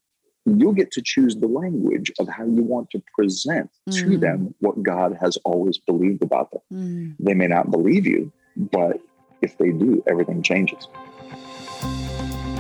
[0.46, 4.20] you'll get to choose the language of how you want to present to Mhm.
[4.20, 7.16] them what God has always believed about them Mm.
[7.20, 8.32] they may not believe you,
[8.72, 9.00] but
[9.42, 10.88] if they do, everything changes.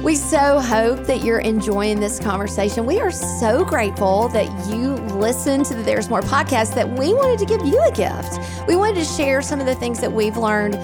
[0.04, 2.86] We so hope that you're enjoying this conversation.
[2.86, 7.39] We are so grateful that you listened to the There's More podcast that we wanted
[7.39, 8.39] to give you a gift.
[8.67, 10.76] We wanted to share some of the things that we've learned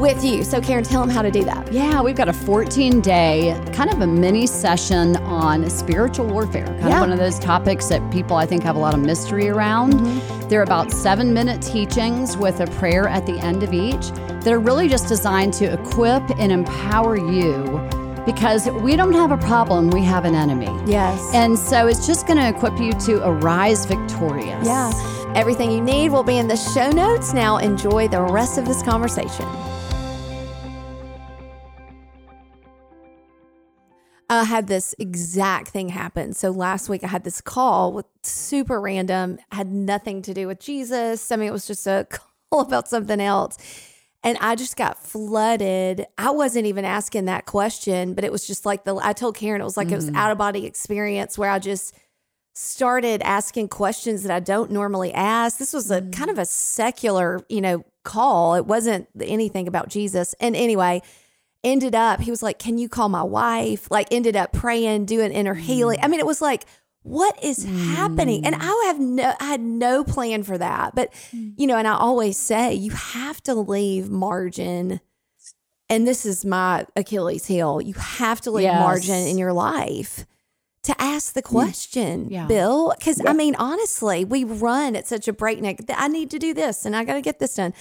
[0.00, 0.44] with you.
[0.44, 1.72] So, Karen, tell them how to do that.
[1.72, 6.66] Yeah, we've got a 14 day, kind of a mini session on spiritual warfare.
[6.66, 6.94] Kind Yeah.
[6.96, 9.94] of one of those topics that people I think have a lot of mystery around.
[9.94, 10.48] Mm-hmm.
[10.48, 14.58] They're about seven minute teachings with a prayer at the end of each that are
[14.58, 17.80] really just designed to equip and empower you
[18.26, 20.70] because we don't have a problem, we have an enemy.
[20.86, 21.20] Yes.
[21.34, 24.66] And so it's just going to equip you to arise victorious.
[24.66, 24.92] yeah.
[25.34, 27.34] Everything you need will be in the show notes.
[27.34, 29.44] Now, enjoy the rest of this conversation.
[34.30, 36.32] I had this exact thing happen.
[36.32, 40.60] So last week I had this call with super random, had nothing to do with
[40.60, 41.30] Jesus.
[41.30, 42.06] I mean, it was just a
[42.50, 43.58] call about something else.
[44.22, 46.06] And I just got flooded.
[46.16, 49.60] I wasn't even asking that question, but it was just like the I told Karen
[49.60, 50.16] it was like it was mm-hmm.
[50.16, 51.94] out of body experience where I just
[52.54, 55.58] started asking questions that I don't normally ask.
[55.58, 56.30] This was a kind mm-hmm.
[56.30, 58.54] of a secular, you know, call.
[58.54, 60.34] It wasn't anything about Jesus.
[60.40, 61.02] And anyway,
[61.64, 63.90] ended up, he was like, Can you call my wife?
[63.90, 65.98] Like, ended up praying, doing inner healing.
[66.02, 66.64] I mean, it was like,
[67.04, 68.46] what is happening?
[68.46, 70.94] And I have no, I had no plan for that.
[70.94, 71.52] But, mm.
[71.56, 75.00] you know, and I always say, you have to leave margin.
[75.90, 77.82] And this is my Achilles heel.
[77.82, 78.80] You have to leave Yes.
[78.80, 80.24] margin in your life
[80.84, 81.50] to ask the mm.
[81.50, 82.46] question, Yeah.
[82.46, 82.94] Bill.
[82.98, 85.80] Because I mean, honestly, we run at such a breakneck.
[85.90, 87.74] I need to do this and I got to get this done.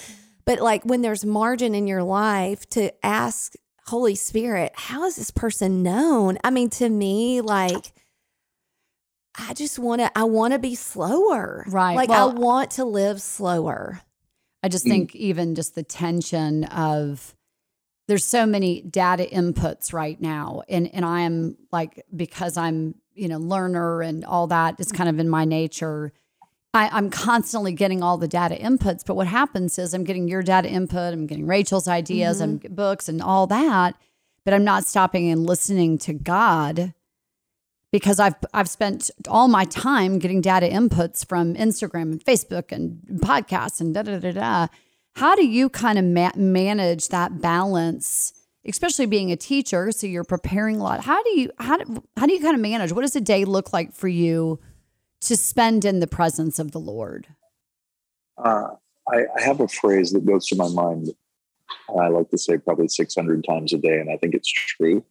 [0.46, 3.54] But like when there's margin in your life to ask
[3.88, 6.38] Holy Spirit, how is this person known?
[6.44, 7.94] I mean, to me, like,
[9.38, 11.66] I just want to, I want to be slower.
[11.68, 11.96] Right.
[11.96, 14.02] Like, Well- I want to live slower.
[14.66, 17.36] I just think even just the tension of
[18.08, 20.62] there's so many data inputs right now.
[20.70, 25.10] And and I am like because I'm, you know, learner and all that is kind
[25.10, 26.14] of in my nature.
[26.74, 30.42] I, I'm constantly getting all the data inputs, but what happens is I'm getting your
[30.42, 32.58] data input, I'm getting Rachel's ideas, I'm mm-hmm.
[32.58, 33.96] getting books and all that,
[34.44, 36.94] but I'm not stopping and listening to God
[37.92, 43.00] because I've I've spent all my time getting data inputs from Instagram and Facebook and
[43.20, 44.68] podcasts and da da da da.
[45.16, 48.34] How do you kind of ma- manage that balance,
[48.66, 49.92] especially being a teacher?
[49.92, 51.02] So you're preparing a lot.
[51.02, 52.92] How do you how do, how do you kind of manage?
[52.92, 54.60] What does a day look like for you
[55.28, 57.28] to spend in the presence of the Lord?
[58.38, 58.70] Uh,
[59.12, 61.10] I, I have a phrase that goes through my mind.
[61.90, 65.04] and I like to say probably 600 times a day, and I think it's true.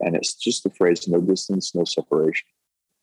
[0.00, 2.46] And it's just the phrase no distance, no separation.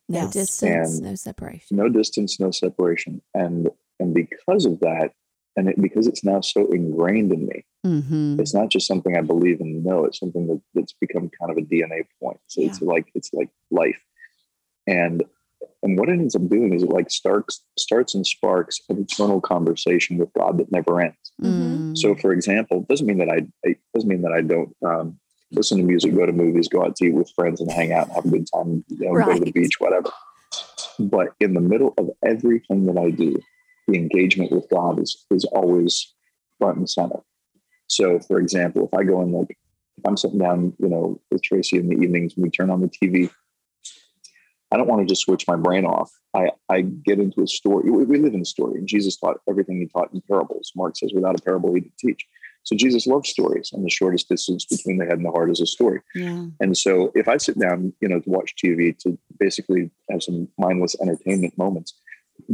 [0.10, 0.34] No Yes.
[0.34, 1.78] distance, And- no separation.
[1.78, 3.70] no distance, no separation, and
[4.02, 5.12] and because of that,
[5.58, 8.40] and it, because it's now so ingrained in me, Mm-hmm.
[8.40, 10.04] it's not just something I believe and know.
[10.06, 12.40] It's something that, that's become kind of a DNA point.
[12.48, 14.02] So it's like it's like life,
[14.88, 15.24] and
[15.84, 19.42] and what it ends up doing is it like starts starts and sparks an eternal
[19.42, 21.18] conversation with God that never ends.
[21.42, 21.98] Mhm.
[21.98, 25.20] So, for example, it doesn't mean that I it doesn't mean that I don't um,
[25.52, 28.08] listen to music, go to movies, go out to eat with friends, and hang out
[28.08, 28.84] and have a good time.
[28.90, 30.12] You know, go to the beach, whatever.
[31.00, 33.38] But in the middle of everything that I do,
[33.88, 36.14] the engagement with God is is always
[36.60, 37.22] front and center.
[37.88, 39.58] So, for example, if I go in like
[39.98, 42.82] if I'm sitting down, you know, with Tracy in the evenings, and we turn on
[42.82, 43.30] the TV.
[44.72, 46.12] I don't want to just switch my brain off.
[46.36, 47.90] I, I get into a story.
[47.90, 50.72] We, we live in a story, and Jesus taught everything he taught in parables.
[50.76, 52.26] Mark says, without a parable, he didn't teach.
[52.64, 55.62] So Jesus loves stories, and the shortest distance between the head and the heart is
[55.62, 56.02] a story.
[56.14, 56.46] Yeah.
[56.60, 60.48] And so if I sit down, you know, to watch TV to basically have some
[60.58, 61.96] mindless entertainment moments,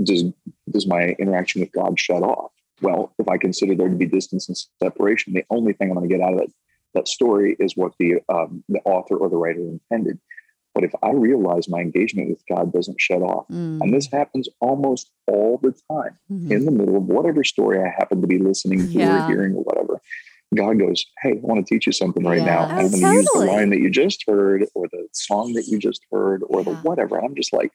[0.03, 0.23] does
[0.69, 2.51] does my interaction with God shut off?
[2.81, 6.09] Well, if I consider there to be distance and separation, the only thing I'm going
[6.09, 6.51] to get out of that
[6.93, 10.19] that story is what the um, the author or the writer intended.
[10.75, 13.81] But if I realize my engagement with God doesn't shut off, Mm.
[13.81, 16.51] and this happens almost all the time Mhm.
[16.51, 19.23] in the middle of whatever story I happen to be listening to Yeah.
[19.23, 20.01] or hearing or whatever,
[20.53, 22.45] God goes, Hey, I want to teach you something right Yeah.
[22.45, 22.65] now.
[22.67, 25.79] I'm going to use the line that you just heard or the song that you
[25.79, 27.15] just heard or the whatever.
[27.17, 27.71] And I'm just like,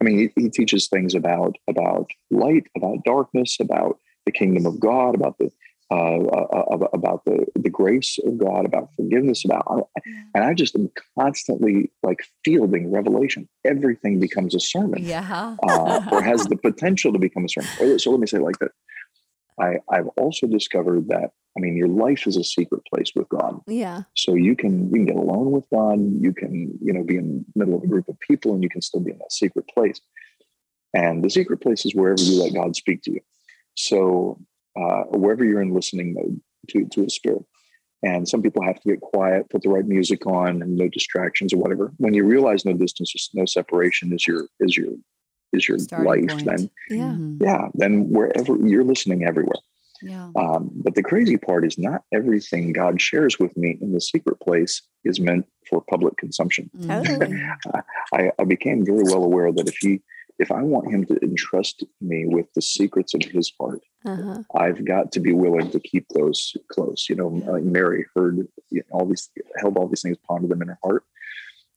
[0.00, 4.78] I mean, he, he teaches things about about light, about darkness, about the kingdom of
[4.78, 5.50] God, about the
[5.94, 9.88] uh, uh, uh, about the the grace of God, about forgiveness, about
[10.34, 13.48] and I just am constantly like fielding revelation.
[13.64, 15.56] Everything becomes a sermon Yeah.
[15.62, 17.98] uh, or has the potential to become a sermon.
[17.98, 18.72] So let me say like that.
[19.60, 23.60] I, I've also discovered that I mean your life is a secret place with God.
[23.68, 24.02] Yeah.
[24.16, 25.98] So you can you can get alone with God.
[26.20, 28.68] You can you know be in the middle of a group of people, and you
[28.68, 30.00] can still be in that secret place.
[30.92, 33.20] And the secret place is wherever you let God speak to you.
[33.76, 34.38] So
[34.76, 37.44] uh, wherever you're in listening mode to to a spirit.
[38.02, 41.54] And some people have to get quiet, put the right music on, and no distractions
[41.54, 41.90] or whatever.
[41.96, 44.92] When you realize no distance, no separation is your is your
[45.54, 46.46] is your Starting life, point.
[46.46, 47.16] then Yeah.
[47.16, 47.40] Mhm.
[47.40, 49.60] yeah, then wherever you're listening everywhere.
[50.02, 50.30] Yeah.
[50.36, 54.38] Um, but the crazy part is not everything God shares with me in the secret
[54.40, 56.68] place is meant for public consumption.
[56.82, 57.16] Totally.
[57.28, 57.56] Mhm.
[58.12, 60.02] I, I became very well aware that if he
[60.38, 64.42] if I want him to entrust me with the secrets of his heart, Uh-huh.
[64.54, 67.06] I've got to be willing to keep those close.
[67.08, 68.36] You know, like Mary heard
[68.70, 71.04] you know, all these, held all these things, pondered them in her heart.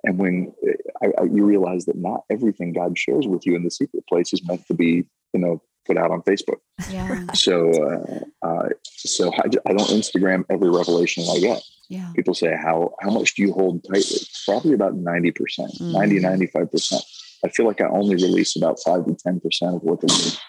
[0.03, 0.53] And when
[1.01, 4.31] I, I, you realize that not everything God shares with you in the secret place
[4.33, 6.59] is meant to be, you know, put out on Facebook.
[6.89, 7.25] Yeah.
[7.33, 11.61] So, uh, uh, so I, I don't Instagram every revelation I get.
[11.89, 12.11] Yeah.
[12.15, 14.17] People say, how, how much do you hold tightly?
[14.45, 15.33] Probably about 90%,
[15.79, 15.93] Mm.
[15.93, 17.01] 90, 95%.
[17.43, 20.39] I feel like I only release about five to 10% of what the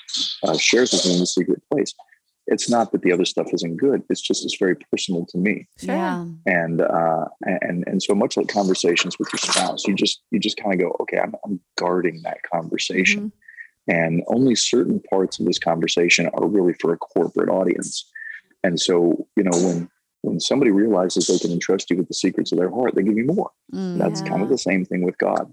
[0.44, 1.92] uh, shares with me in the secret place.
[2.46, 4.02] It's not that the other stuff isn't good.
[4.08, 5.68] It's just, it's very personal to me.
[5.80, 6.24] Yeah.
[6.46, 10.56] And, uh, and, and so much like conversations with your spouse, you just, you just
[10.56, 13.32] kind of go, okay, I'm, I'm guarding that conversation.
[13.86, 18.10] And only certain parts of this conversation are really for a corporate audience.
[18.64, 19.90] And so, you know, when,
[20.22, 23.16] when somebody realizes they can entrust you with the secrets of their heart, they give
[23.16, 23.50] you more.
[23.72, 23.98] Mm.
[23.98, 25.52] That's kind of the same thing with God.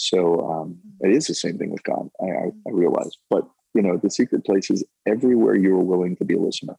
[0.00, 2.08] So um, it is the same thing with God.
[2.22, 6.16] I, I, I realize, but you know, the secret place is everywhere you are willing
[6.16, 6.76] to be a listener.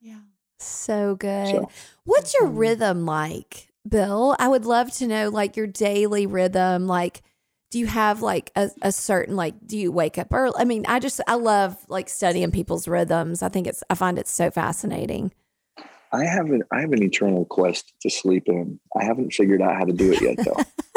[0.00, 0.20] Yeah.
[0.60, 1.48] So good.
[1.48, 1.70] So
[2.04, 2.56] What's your Mhm.
[2.58, 4.36] rhythm like, Bill?
[4.38, 6.86] I would love to know like your daily rhythm.
[6.86, 7.22] Like,
[7.72, 10.54] do you have like a, a certain like do you wake up early?
[10.56, 13.42] I mean, I just I love like studying people's rhythms.
[13.42, 15.32] I think it's I find it so fascinating.
[16.12, 18.78] I have an I have an eternal quest to sleep in.
[18.98, 20.64] I haven't figured out how to do it yet, though.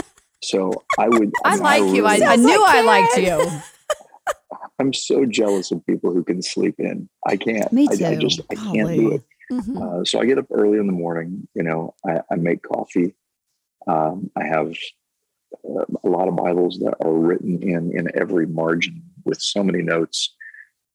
[0.43, 1.31] so I would.
[1.45, 2.05] I mean, like you.
[2.05, 3.61] I, I knew like I liked you.
[4.79, 7.07] I'm so jealous of people who can sleep in.
[7.27, 7.71] I can't.
[7.71, 9.15] Me I, I just I can't do Golly.
[9.15, 9.23] it.
[9.51, 10.01] Mhm.
[10.01, 11.47] Uh, so I get up early in the morning.
[11.53, 13.13] You know, I, I make coffee.
[13.87, 14.73] Um, I have
[15.63, 19.81] uh, a lot of Bibles that are written in in every margin with so many
[19.81, 20.33] notes.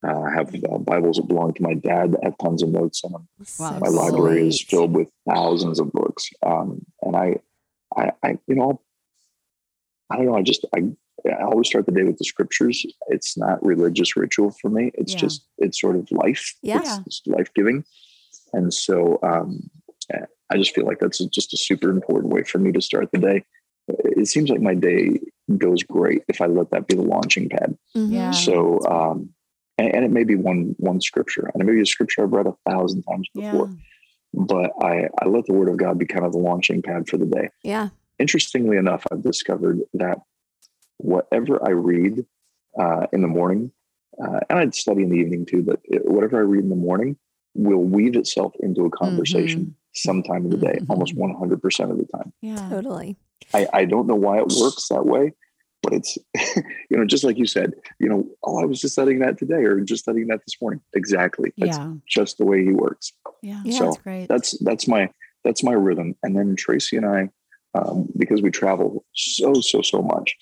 [0.06, 3.02] Uh, I have uh, Bibles that belong to my dad that have tons of notes
[3.04, 3.28] in them.
[3.58, 7.37] Wow, My library is filled with thousands of books, um, and I,
[7.96, 8.81] I, I, you know,
[10.11, 10.37] I don't know.
[10.37, 10.85] I just I,
[11.29, 12.85] I always start the day with the scriptures.
[13.09, 14.90] It's not religious ritual for me.
[14.94, 15.19] It's Yeah.
[15.21, 16.54] just it's sort of life.
[16.63, 16.79] Yeah.
[16.81, 17.85] It's, it's life giving,
[18.52, 19.71] and so um,
[20.50, 23.19] I just feel like that's just a super important way for me to start the
[23.19, 23.44] day.
[23.88, 25.19] It seems like my day
[25.56, 27.77] goes great if I let that be the launching pad.
[27.96, 28.13] Mhm.
[28.13, 28.31] Yeah.
[28.33, 29.31] So, um,
[29.79, 32.33] and, and it may be one one scripture, and it may be a scripture I've
[32.33, 33.50] read a thousand times Yeah.
[33.52, 33.71] before
[34.35, 37.17] but I, I let the word of God be kind of the launching pad for
[37.17, 37.48] the day.
[37.65, 37.88] Yeah.
[38.19, 40.19] Interestingly enough, I've discovered that
[40.98, 42.27] whatever I read
[42.79, 43.73] uh, in the morning,
[44.23, 47.16] uh, and I'd study in the evening too, but whatever I read in the morning
[47.54, 49.71] will weave itself into a conversation mm-hmm.
[49.94, 50.90] sometime in the day, mm-hmm.
[50.90, 52.33] almost 100% of the time.
[52.40, 53.16] Yeah, totally.
[53.54, 55.33] I, I don't know why it works that way,
[55.83, 56.19] but it's,
[56.56, 59.64] you know, just like you said, you know, oh, I was just studying that today
[59.64, 60.81] or just studying that this morning.
[60.94, 61.52] Exactly.
[61.56, 61.92] That's yeah.
[62.06, 63.12] just the way he works.
[63.42, 63.62] Yeah.
[63.64, 64.27] yeah so that's great.
[64.29, 65.10] That's, that's my,
[65.44, 66.16] that's my rhythm.
[66.23, 67.31] And then Tracy and I,
[67.75, 70.37] um, because we travel so, so, so much,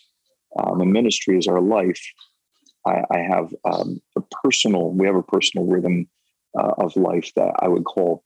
[0.58, 2.02] um, and ministry is our life.
[2.86, 6.08] I, I have um, a personal, we have a personal rhythm
[6.58, 8.24] uh, of life that I would call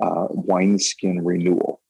[0.00, 1.80] uh, wineskin renewal.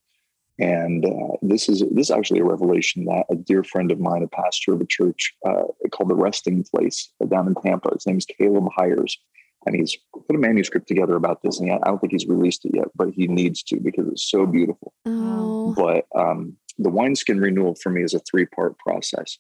[0.59, 4.23] And uh, this is this is actually a revelation that a dear friend of mine,
[4.23, 7.91] a pastor of a church uh, called the Resting Place down in Tampa.
[7.93, 9.19] His name's Caleb Hires,
[9.67, 9.97] and he's
[10.27, 11.59] put a manuscript together about this.
[11.61, 14.47] And I don't think he's released it yet, but he needs to because it's so
[14.47, 14.95] beautiful.
[15.05, 15.75] Oh.
[15.75, 19.39] But um, the wineskin renewal for me is a three part process.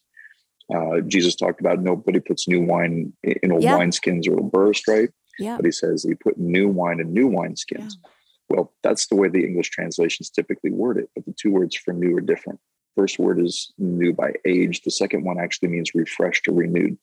[0.74, 3.79] Uh, Jesus talked about nobody puts new wine in old yeah.
[3.79, 5.11] wineskins or it'll burst, right?
[5.39, 5.57] Yeah.
[5.57, 7.95] But he says he put new wine in new wineskins.
[8.03, 8.11] Yeah.
[8.49, 11.93] Well, that's the way the English translations typically word it, but the two words for
[11.93, 12.61] new are different.
[12.97, 14.83] First word is new by age.
[14.83, 16.97] The second one actually means refreshed or renewed.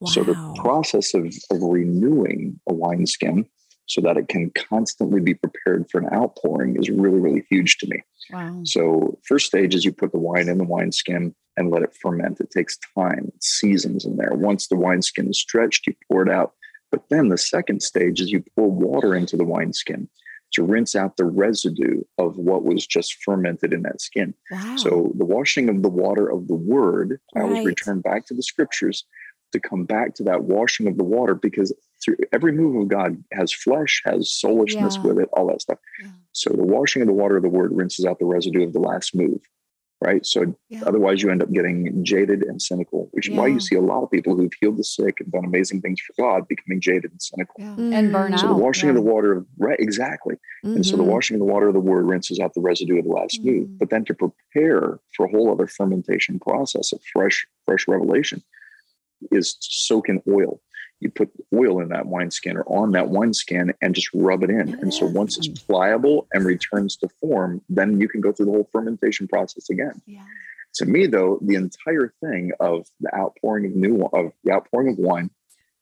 [0.00, 0.10] Wow.
[0.10, 3.46] So the process of, of renewing a wineskin
[3.86, 7.86] so that it can constantly be prepared for an outpouring is really, really huge to
[7.88, 8.02] me.
[8.30, 8.60] Wow.
[8.64, 12.38] So first stage is you put the wine in the wineskin and let it ferment.
[12.38, 14.34] It takes time, seasons in there.
[14.34, 16.52] Once the wineskin is stretched, you pour it out.
[16.92, 20.08] But then the second stage is you pour water into the wineskin
[20.52, 24.34] to rinse out the residue of what was just fermented in that skin.
[24.50, 24.76] Wow.
[24.76, 27.42] So the washing of the water of the word, right.
[27.42, 29.04] I always return back to the scriptures
[29.52, 31.72] to come back to that washing of the water because
[32.04, 35.02] through every move of God has flesh, has soulishness yeah.
[35.02, 35.78] with it, all that stuff.
[36.02, 36.10] Yeah.
[36.32, 38.80] So the washing of the water of the word rinses out the residue of the
[38.80, 39.40] last move
[40.00, 40.24] right?
[40.24, 40.82] So yeah.
[40.86, 44.02] otherwise, you end up getting jaded and cynical, which is why you see a lot
[44.02, 47.20] of people who've healed the sick and done amazing things for God becoming jaded and
[47.20, 47.66] cynical yeah.
[47.66, 47.92] mm-hmm.
[47.92, 48.40] and burn out.
[48.40, 49.78] So the washing of the water, of right?
[49.80, 50.36] Exactly.
[50.64, 50.76] Mm-hmm.
[50.76, 51.12] And so the mm-hmm.
[51.12, 53.50] washing of the water of the word rinses out the residue of the last mm-hmm.
[53.50, 53.78] move.
[53.78, 58.42] But then to prepare for a whole other fermentation process of fresh, fresh revelation
[59.30, 60.60] is soak in oil
[61.00, 64.74] you put oil in that wineskin or on that wineskin and just rub it in.
[64.80, 68.52] And so once it's pliable and returns to form, then you can go through the
[68.52, 70.00] whole fermentation process again.
[70.06, 70.24] Yeah.
[70.74, 74.98] To me, though, the entire thing of the outpouring of new of the outpouring of
[74.98, 75.30] wine,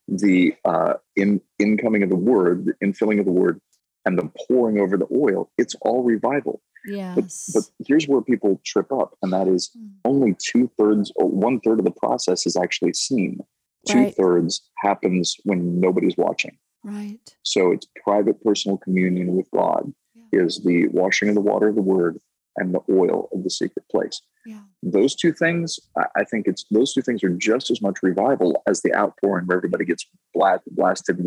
[0.07, 3.59] the uh, in incoming of the word, the infilling of the word,
[4.07, 6.61] and the pouring over the oil, it's all revival.
[6.85, 7.51] Yes.
[7.53, 9.89] But, but here's where people trip up, and that is mm.
[10.05, 13.39] only two thirds or one third of the process is actually seen
[13.85, 16.57] two thirds happens when nobody's watching.
[16.83, 17.19] Right.
[17.43, 20.43] So it's private personal communion with God yeah.
[20.43, 22.17] is the washing of the water of the word
[22.57, 24.21] and the oil of the secret place.
[24.45, 24.61] Yeah.
[24.81, 25.77] Those two things,
[26.15, 29.57] I think it's those two things are just as much revival as the outpouring where
[29.57, 31.17] everybody gets blasted, blasted,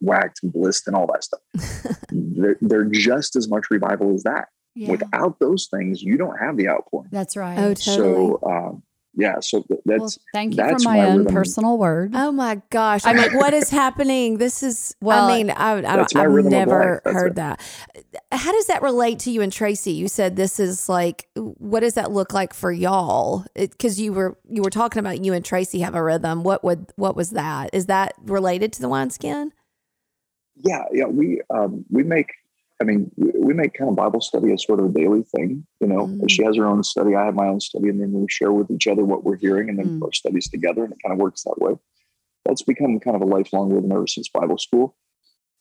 [0.00, 1.96] whacked, and blissed, and all that stuff.
[2.10, 4.48] they're, they're just as much revival as that.
[4.74, 4.90] Yeah.
[4.90, 7.10] Without those things, you don't have the outpouring.
[7.12, 7.58] That's right.
[7.58, 7.84] Oh, totally.
[7.84, 8.82] So, um,
[9.14, 11.34] yeah so that's well, thank you for my own rhythm.
[11.34, 12.12] personal word.
[12.14, 13.04] Oh my gosh.
[13.04, 14.38] I'm like what is happening?
[14.38, 17.36] This is well i mean i, I have never heard it.
[17.36, 17.60] that.
[18.30, 19.92] How does that relate to you and tracy?
[19.92, 23.44] You said this is like what does that look like for y'all?
[23.54, 26.42] Because you were you were talking about you and tracy have a rhythm.
[26.42, 27.70] What would what was that?
[27.72, 29.52] Is that related to the wineskin
[30.56, 32.30] yeah yeah we um we make
[32.82, 35.64] I mean, we make kind of Bible study as sort of a daily thing.
[35.80, 36.28] You know, mm.
[36.28, 38.72] she has her own study, I have my own study, and then we share with
[38.72, 40.02] each other what we're hearing, and then mm.
[40.04, 41.74] our studies together, and it kind of works that way.
[42.44, 44.96] That's become kind of a lifelong rhythm ever since Bible school.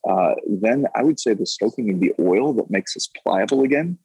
[0.09, 3.99] Uh, then I would say the soaking of the oil that makes us pliable again.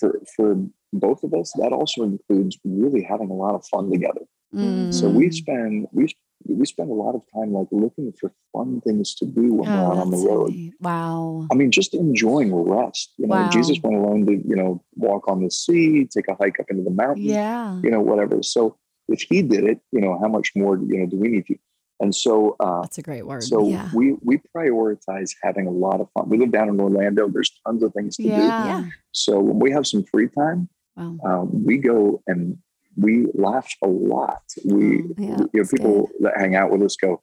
[0.00, 4.22] For for both of us, that also includes really having a lot of fun together.
[4.52, 4.92] Mm.
[4.92, 6.08] So we spend we
[6.48, 9.72] we spend a lot of time like looking for fun things to do when oh,
[9.72, 10.50] we're out on the road.
[10.50, 10.74] Neat.
[10.80, 11.46] Wow.
[11.50, 13.12] I mean, just enjoying rest.
[13.18, 13.50] You know, wow.
[13.50, 16.82] Jesus went alone to, you know, walk on the sea, take a hike up into
[16.82, 17.80] the mountains, yeah.
[17.82, 18.42] you know, whatever.
[18.42, 18.76] So
[19.08, 21.56] if he did it, you know, how much more, you know, do we need to?
[22.00, 23.42] And so uh, that's a great word.
[23.42, 23.88] So yeah.
[23.94, 26.28] we we prioritize having a lot of fun.
[26.28, 27.28] We live down in Orlando.
[27.28, 28.36] There's tons of things to yeah.
[28.36, 28.42] do.
[28.42, 28.84] Yeah.
[29.12, 31.16] So when we have some free time, wow.
[31.24, 32.58] um, we go and
[32.96, 34.42] we laugh a lot.
[34.64, 36.16] We, oh, yeah, you know, people good.
[36.20, 37.22] that hang out with us go,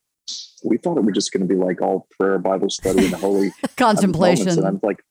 [0.64, 3.52] we thought it was just going to be like all prayer, Bible study, and holy
[3.78, 4.50] contemplation.
[4.50, 5.04] And I'm like,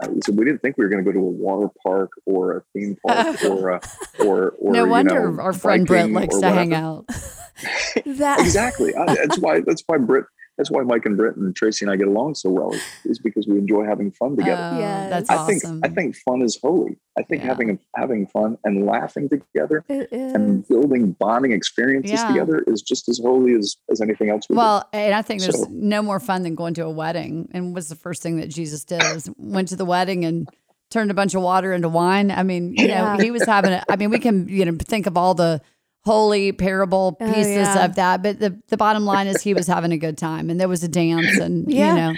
[0.00, 2.58] uh, so we didn't think we were going to go to a water park or
[2.58, 3.80] a theme park or a,
[4.20, 7.06] or or no wonder know, our friend Brett likes to hang out.
[8.04, 8.92] that exactly.
[8.92, 10.26] that's why that's why Britt
[10.56, 13.18] that's why Mike and Britt and Tracy and I get along so well is, is
[13.18, 14.70] because we enjoy having fun together.
[14.74, 15.10] Oh, Yes.
[15.10, 15.80] that's I awesome.
[15.80, 16.96] think I think fun is holy.
[17.18, 17.48] I think Yeah.
[17.48, 22.28] having having fun and laughing together and building bonding experiences Yeah.
[22.28, 24.48] together is just as holy as, as anything else.
[24.48, 24.58] We do.
[24.58, 27.48] Well, and I think there's So- no more fun than going to a wedding.
[27.52, 30.48] And what's the first thing that Jesus did was went to the wedding and
[30.90, 32.30] turned a bunch of water into wine.
[32.30, 33.20] I mean, you know, Yeah.
[33.20, 35.60] he was having a, I mean, we can, you know, think of all the
[36.06, 37.84] holy parable Oh, pieces yeah.
[37.84, 40.58] of that, but the, the bottom line is he was having a good time and
[40.60, 41.90] there was a dance and, Yeah.
[41.90, 42.14] you know.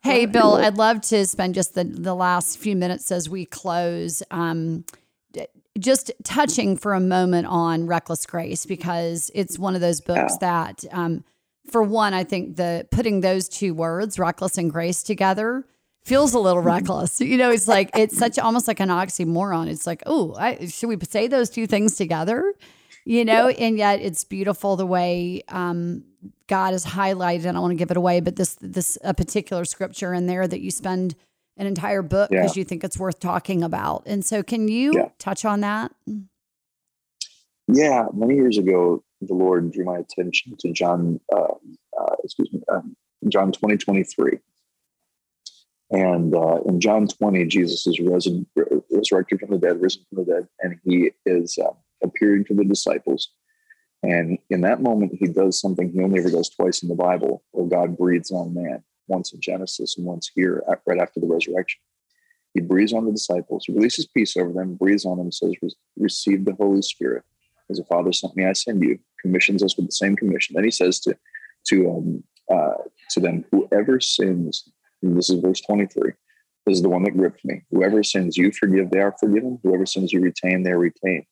[0.00, 4.22] Hey, Bill, I'd love to spend just the, the last few minutes as we close.
[4.30, 4.84] Um,
[5.78, 10.84] just touching for a moment on reckless grace because it's one of those books that
[10.90, 11.22] um,
[11.70, 15.64] for one i think the putting those two words reckless and grace together
[16.04, 19.86] feels a little reckless you know it's like it's such almost like an oxymoron it's
[19.86, 22.54] like oh I, should we say those two things together
[23.08, 26.04] you know and yet it's beautiful the way um,
[26.46, 29.14] god is highlighted and i don't want to give it away but this this a
[29.14, 31.14] particular scripture in there that you spend
[31.56, 32.42] an entire book Yeah.
[32.42, 35.08] because you think it's worth talking about and so can you Yeah.
[35.18, 35.90] touch on that
[37.66, 41.54] Yeah, many years ago, the Lord drew my attention to John, uh,
[42.00, 42.96] uh, excuse me, um,
[43.28, 44.38] John twenty twenty three,
[45.90, 48.46] and uh, in John twenty, Jesus is risen,
[48.90, 52.64] resurrected from the dead, risen from the dead, and he is uh, appearing to the
[52.64, 53.30] disciples.
[54.02, 57.42] And in that moment, he does something he only ever does twice in the Bible,
[57.50, 61.80] where God breathes on man, once in Genesis and once here, right after the resurrection.
[62.54, 65.52] He breathes on the disciples, he releases peace over them, breathes on them, says,
[65.96, 67.24] "Receive the Holy Spirit."
[67.70, 68.98] as the Father sent me, I send you.
[69.20, 70.54] Commissions us with the same commission.
[70.54, 71.16] Then he says to
[71.66, 74.68] to um, uh, to them, whoever sins,
[75.02, 76.12] this is verse twenty three.
[76.66, 77.62] This is the one that gripped me.
[77.70, 79.58] Whoever sins you forgive, they are forgiven.
[79.62, 81.24] Whoever sins you retain, they are retained.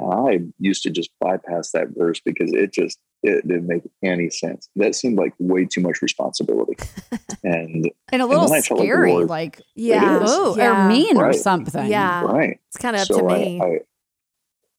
[0.00, 4.68] I used to just bypass that verse because it just it didn't make any sense.
[4.76, 6.76] That seemed like way too much responsibility,
[7.42, 10.20] and and a little then I felt like scary Lord- like yeah.
[10.22, 10.86] oh yeah.
[10.86, 12.22] or mean or something Yeah.
[12.22, 12.60] right.
[12.68, 13.60] It's kind of up so to I- me.
[13.60, 13.78] I,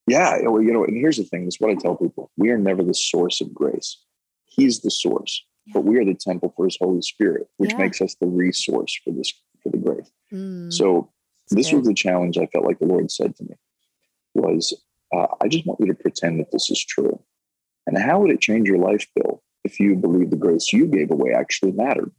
[0.08, 2.58] yeah, well, you know, and here's the thing: is what I tell people: we are
[2.58, 3.98] never the source of grace.
[4.46, 5.44] He's the source,
[5.74, 7.78] but we are the temple for His Holy Spirit, which Yeah.
[7.78, 10.10] makes us the resource for this for the grace.
[10.34, 11.12] Mm, So
[11.46, 11.78] it's this good.
[11.80, 13.56] was the challenge I felt like the Lord said to me:
[14.34, 14.74] was
[15.16, 17.22] uh, I just want you to pretend that this is true.
[17.88, 21.12] And how would it change your life, Bill, if you believe the grace you gave
[21.12, 22.12] away actually mattered?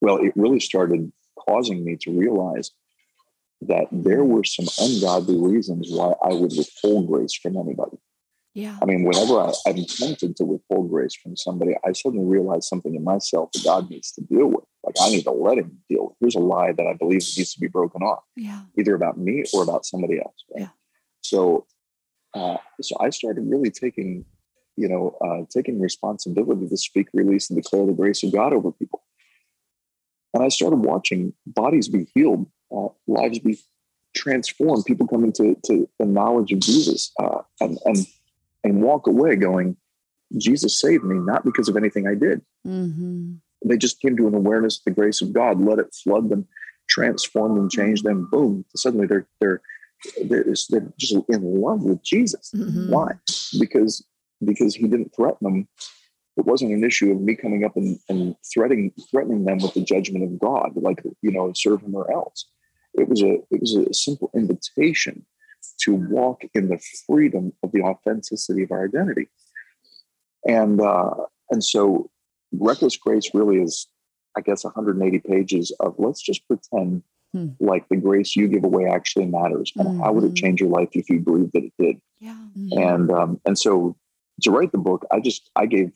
[0.00, 2.70] Well, it really started causing me to realize
[3.62, 7.96] that there were some ungodly reasons why I would withhold grace from anybody.
[8.54, 12.68] yeah I mean, whenever I, I'm tempted to withhold grace from somebody, I suddenly realize
[12.68, 14.64] something in myself that God needs to deal with.
[14.84, 16.16] Like I need to let him deal with.
[16.20, 19.44] Here's a lie that I believe needs to be broken off, yeah either about me
[19.54, 20.44] or about somebody else.
[20.52, 20.62] Right?
[20.62, 20.68] Yeah.
[21.22, 21.66] So,
[22.34, 24.24] uh, so I started really taking,
[24.76, 28.72] you know, uh, taking responsibility to speak, release, and declare the grace of God over
[28.72, 29.02] people.
[30.34, 33.58] And I started watching bodies be healed, uh, lives be
[34.14, 38.06] transformed, people come into to the knowledge of Jesus, uh, and and
[38.64, 39.76] and walk away going,
[40.38, 42.42] Jesus saved me not because of anything I did.
[42.66, 43.34] mm-hmm.
[43.64, 46.48] They just came to an awareness of the grace of God, let it flood them,
[46.88, 48.28] transform them, change them.
[48.30, 48.64] Boom!
[48.74, 49.60] Suddenly they're they're
[50.24, 52.52] they're, they're just in love with Jesus.
[52.54, 52.88] Mhm.
[52.88, 53.12] Why?
[53.58, 54.04] Because
[54.44, 55.68] because he didn't threaten them.
[56.36, 59.84] It wasn't an issue of me coming up and, and threatening threatening them with the
[59.84, 62.46] judgment of God, like you know, serve him or else.
[62.94, 65.26] It was a it was a simple invitation
[65.82, 69.28] to walk in the freedom of the authenticity of our identity.
[70.46, 71.14] And uh,
[71.50, 72.10] and so
[72.52, 73.86] reckless grace really is,
[74.36, 77.02] I guess, 180 pages of let's just pretend
[77.32, 77.48] Hmm.
[77.60, 80.36] like the grace you give away actually matters, and how would it Mhm.
[80.36, 82.00] change your life if you believed that it did?
[82.20, 82.36] yeah
[82.72, 83.96] and um, and so
[84.42, 85.92] to write the book, I just I gave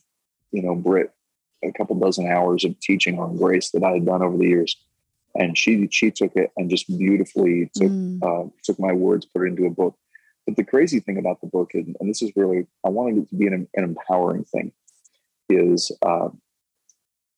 [0.52, 1.10] you know brit
[1.62, 4.76] a couple dozen hours of teaching on grace that I had done over the years,
[5.34, 8.22] and she she took it and just beautifully took Mm.
[8.22, 9.94] uh, took my words, put it into a book.
[10.46, 13.28] But the crazy thing about the book, and, and this is really I wanted it
[13.30, 14.72] to be an, an empowering thing,
[15.50, 16.28] is uh,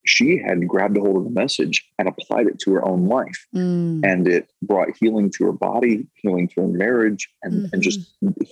[0.08, 3.40] she had grabbed a hold of the message and applied it to her own life
[3.54, 4.00] Mm.
[4.10, 8.00] and it brought healing to her body, healing to her marriage, and, and just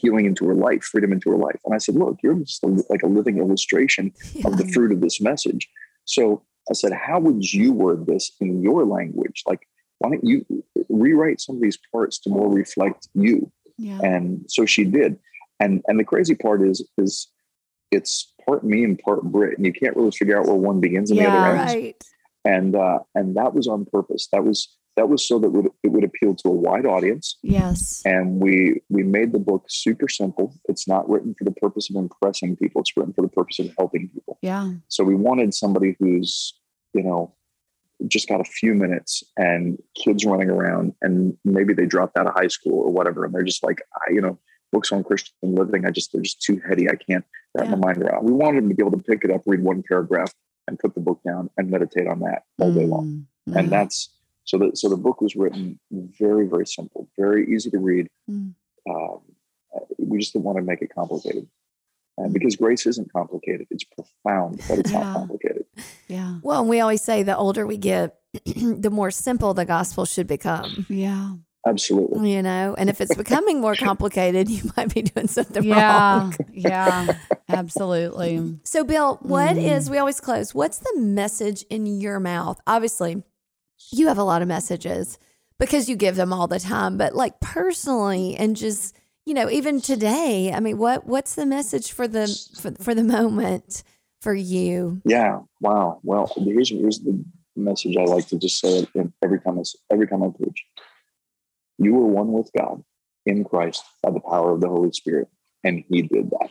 [0.00, 1.58] healing into her life, freedom into her life.
[1.64, 4.12] And I said, "Look, you're just a, like a living illustration
[4.44, 5.68] of the fruit of this message."
[6.04, 9.42] So I said, "How would you word this in your language?
[9.46, 9.62] Like,
[9.98, 10.44] why don't you
[10.88, 15.18] rewrite some of these parts to more reflect you?" yeah And so she did.
[15.60, 17.28] And and the crazy part is is
[17.90, 21.10] it's part me and part Brit, and you can't really figure out where one begins
[21.10, 22.04] and the other ends right.
[22.44, 24.28] and uh, and that was on purpose.
[24.32, 27.38] That was that was so that would, it would appeal to a wide audience.
[27.42, 28.02] Yes.
[28.04, 30.54] And we we made the book super simple.
[30.68, 32.80] It's not written for the purpose of impressing people.
[32.80, 34.38] It's written for the purpose of helping people.
[34.42, 34.72] Yeah.
[34.88, 36.54] So we wanted somebody who's,
[36.94, 37.34] you know,
[38.08, 42.34] just got a few minutes and kids running around and maybe they dropped out of
[42.34, 43.24] high school or whatever.
[43.24, 44.38] And they're just like, I, you know,
[44.72, 46.88] books on Christian living, I just, they're just too heady.
[46.88, 47.76] I can't wrap Yeah.
[47.76, 48.24] my mind around.
[48.24, 50.32] We wanted them to be able to pick it up, read one paragraph
[50.68, 53.26] and put the book down and meditate on that all day long.
[53.48, 54.10] Mm, And that's,
[54.44, 58.08] so that, so the book was written very, very simple, very easy to read.
[58.30, 58.54] Mm.
[58.88, 59.20] Um,
[59.98, 61.46] we just didn't want to make it complicated.
[62.18, 62.32] And Mm.
[62.32, 65.00] because grace isn't complicated, it's profound, but it's Yeah.
[65.00, 65.66] not complicated.
[66.08, 66.38] yeah.
[66.42, 70.26] Well, and we always say the older we get, the more simple the gospel should
[70.26, 70.86] become.
[70.88, 71.34] Yeah.
[71.66, 72.32] Absolutely.
[72.32, 76.18] You know, and if it's becoming more complicated, you might be doing something Yeah.
[76.18, 76.36] wrong.
[76.52, 77.14] Yeah.
[77.48, 78.58] Absolutely.
[78.64, 79.88] So, Bill, what is?
[79.88, 79.90] Mm.
[79.92, 82.60] we always close, what's the message in your mouth?
[82.66, 83.22] Obviously,
[83.92, 85.18] you have a lot of messages
[85.58, 89.80] because you give them all the time, but like personally and just, you know, even
[89.80, 92.26] today, I mean, what what's the message for the
[92.60, 93.82] for, for the moment
[94.20, 95.00] for you?
[95.04, 95.40] Yeah.
[95.60, 96.00] Wow.
[96.02, 97.24] Well, here's here's the
[97.56, 99.62] message I like to just say it every time I
[99.92, 100.64] every time I preach.
[101.78, 102.82] You were one with God
[103.24, 105.28] in Christ by the power of the Holy Spirit,
[105.64, 106.50] and He did that.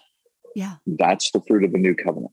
[0.56, 0.76] Yeah.
[0.86, 2.32] That's the fruit of the new covenant,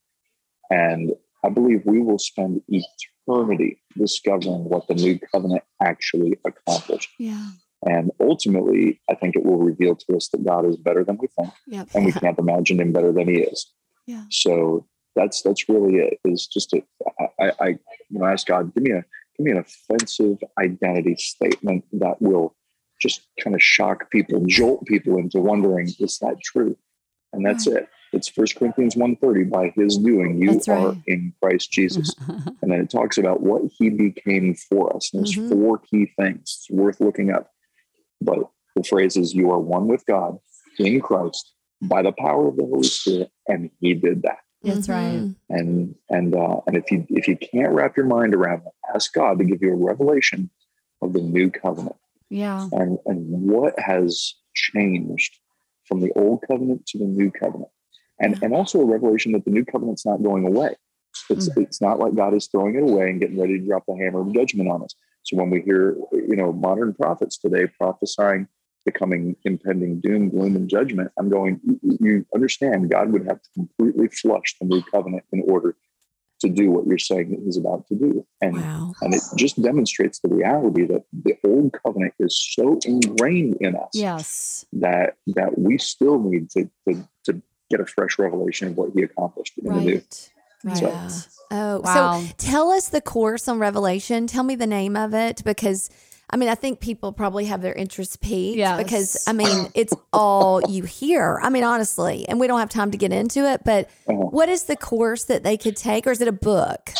[0.71, 1.13] and
[1.45, 7.11] I believe we will spend eternity discovering what the new covenant actually accomplished.
[7.19, 7.49] Yeah.
[7.85, 11.27] And ultimately, I think it will reveal to us that God is better than we
[11.37, 11.89] think, Yep.
[11.95, 13.73] and we can't imagine Him better than He is.
[14.07, 14.25] Yeah.
[14.31, 14.87] So
[15.17, 16.19] that's that's really it.
[16.25, 16.83] Is just a
[17.19, 17.69] I, I, I
[18.09, 19.05] you know ask God give me a
[19.37, 22.55] give me an offensive identity statement that will
[23.03, 26.77] just kind of shock people, jolt people into wondering is that true?
[27.33, 27.89] And that's it.
[28.13, 32.15] It's First Corinthians 1.30, by his doing, you That's are in Christ Jesus.
[32.63, 35.11] And then it talks about what he became for us.
[35.13, 35.49] And there's Mhm.
[35.49, 36.43] four key things.
[36.43, 37.51] It's worth looking up.
[38.21, 38.39] But
[38.77, 40.39] the phrase is you are one with God
[40.79, 44.39] in Christ by the power of the Holy Spirit, and he did that.
[44.63, 45.23] That's right.
[45.23, 45.35] Mhm.
[45.49, 49.13] And and uh, and if you if you can't wrap your mind around it, ask
[49.13, 50.49] God to give you a revelation
[51.01, 51.97] of the new covenant
[52.33, 52.67] Yeah.
[52.73, 55.39] and and what has changed
[55.87, 57.71] from the old covenant to the new covenant.
[58.19, 60.75] And and also a revelation that the new covenant's not going away.
[61.29, 61.63] It's mm.
[61.63, 64.23] it's not like God is throwing it away and getting ready to drop the hammer
[64.23, 64.95] of judgment on us.
[65.25, 68.49] So when we hear, you know, modern prophets today prophesying
[68.87, 73.49] the coming impending doom, gloom, and judgment, I'm going, you understand God would have to
[73.55, 75.77] completely flush the new covenant in order
[76.43, 78.25] to do what you're saying that he's about to do.
[78.41, 78.93] And Wow.
[79.01, 83.91] and it just demonstrates the reality that the old covenant is so ingrained in us
[83.95, 84.67] Yes.
[84.75, 89.03] that that we still need to, to to get a fresh revelation of what he
[89.03, 89.95] accomplished in the new.
[89.95, 90.31] Right.
[90.65, 90.77] Right.
[90.77, 91.11] So- Yeah.
[91.51, 92.21] Oh, Wow.
[92.23, 94.27] so tell us the course on Revelation.
[94.27, 95.91] Tell me the name of it because
[96.33, 98.83] I mean, I think people probably have their interest piqued Yes.
[98.83, 101.39] because I mean, it's all you hear.
[101.43, 104.15] I mean, honestly, and we don't have time to get into it, but Uh-huh.
[104.31, 106.91] what is the course that they could take, or is it a book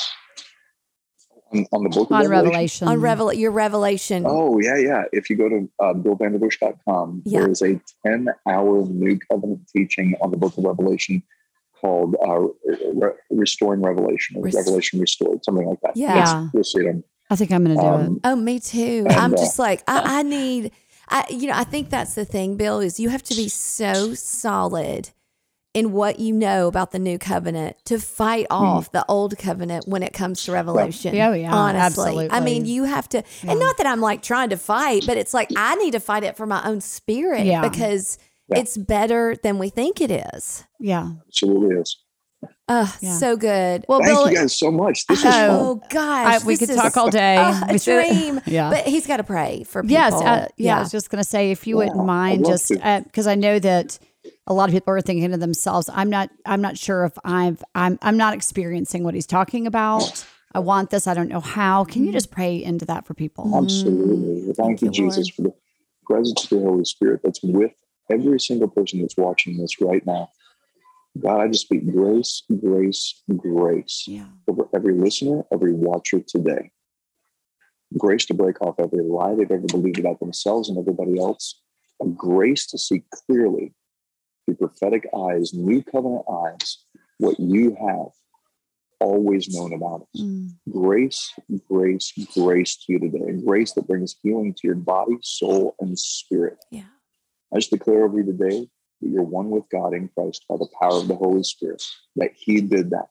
[1.55, 2.31] On, on the book of On Revelation.
[2.31, 2.89] Revelation.
[2.89, 4.25] on Revel your Revelation?
[4.27, 5.03] Oh yeah, yeah.
[5.13, 7.41] If you go to uh, BillVanderbush.com, Yeah.
[7.41, 11.23] there is a ten-hour New Covenant teaching on the Book of Revelation
[11.81, 12.41] called uh,
[12.95, 15.97] Re- "Restoring Revelation" or Rest- "Revelation Restored," something like that.
[15.97, 16.15] Yeah.
[16.17, 16.49] Yeah.
[16.55, 17.05] you'll see it on.
[17.33, 18.07] I think I'm going to do it.
[18.07, 19.05] Um, Oh, me too.
[19.09, 20.73] And, I'm uh, just like I, I need.
[21.09, 22.81] I you know I think that's the thing, Bill.
[22.81, 25.11] Is you have to be so solid
[25.75, 28.55] in what you know about the new covenant to fight Hmm.
[28.55, 31.15] off the old covenant when it comes to revelation.
[31.15, 32.29] Yeah, yeah, honestly.
[32.31, 35.33] I mean, you have to, and not that I'm like trying to fight, but it's
[35.33, 37.67] like I need to fight it for my own spirit Yeah.
[37.67, 38.19] because
[38.49, 38.59] Yeah.
[38.61, 40.65] it's better than we think it is.
[40.79, 41.13] Yeah.
[41.27, 41.97] Absolutely is.
[42.69, 43.17] Oh, Yeah.
[43.17, 43.85] so good.
[43.89, 45.07] Well, Thank Bill, you guys so much.
[45.07, 45.51] This was Oh, fun.
[45.51, 47.37] Oh gosh, I, we could is talk all day.
[47.37, 48.41] a dream.
[48.47, 48.71] Yeah.
[48.71, 49.93] but he's got to pray for people.
[49.93, 50.79] Yes, uh, yeah.
[50.79, 52.79] I was just going to say, if you Yeah, wouldn't mind, just to.
[52.87, 53.99] Uh, because I know that
[54.47, 57.63] a lot of people are thinking to themselves, "I'm not, I'm not sure if I've,
[57.75, 60.25] I'm, I'm not experiencing what he's talking about.
[60.55, 61.07] I want this.
[61.07, 61.85] I don't know how.
[61.85, 62.35] Can you just mm-hmm.
[62.35, 63.51] pray into that for people?
[63.57, 64.45] Absolutely.
[64.45, 65.55] Well, thank, Thank you, you, Jesus, for the
[66.05, 67.73] presence of the Holy Spirit that's with
[68.11, 70.31] every single person that's watching this right now.
[71.19, 76.71] God, I just speak grace, grace, grace Yeah, over every listener, every watcher today.
[77.99, 81.61] Grace to break off every lie they've ever believed about themselves and everybody else.
[82.03, 83.75] A grace to see clearly
[84.47, 86.79] through prophetic eyes, new covenant eyes,
[87.19, 88.09] what you have
[89.01, 90.57] always known about us Mm.
[90.71, 91.35] grace,
[91.69, 93.25] grace, grace to you today.
[93.29, 96.57] And grace that brings healing to your body, soul, and spirit.
[96.71, 96.85] Yeah.
[97.53, 98.69] I just declare over you today
[99.03, 101.83] that you're one with God in Christ by the power of the Holy Spirit,
[102.17, 103.09] that He did that.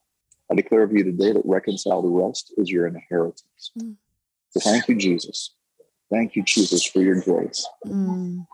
[0.50, 3.70] I declare over you today that reconciled rest is your inheritance.
[3.78, 3.96] Mm.
[4.50, 5.54] So thank you, Jesus.
[6.10, 7.66] Thank you, Jesus, for your grace.
[7.86, 8.46] Mm.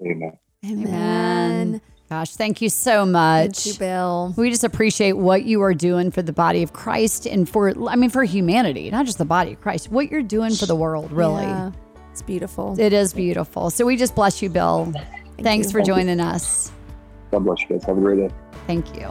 [0.00, 0.38] Amen.
[0.64, 0.86] Amen.
[0.86, 1.80] Amen.
[2.08, 3.64] Gosh, thank you so much.
[3.64, 4.34] Thank you, Bill.
[4.36, 7.96] We just appreciate what you are doing for the body of Christ and for, I
[7.96, 11.10] mean, for humanity, not just the body of Christ, what you're doing for the world,
[11.10, 11.44] really.
[11.44, 11.72] Yeah,
[12.10, 12.78] it's beautiful.
[12.78, 13.70] It is beautiful.
[13.70, 14.92] So we just bless you, Bill.
[15.40, 15.72] Thanks you.
[15.72, 16.70] for joining us.
[17.32, 17.84] God bless you guys.
[17.84, 18.34] Have a great day.
[18.66, 19.10] Thank you.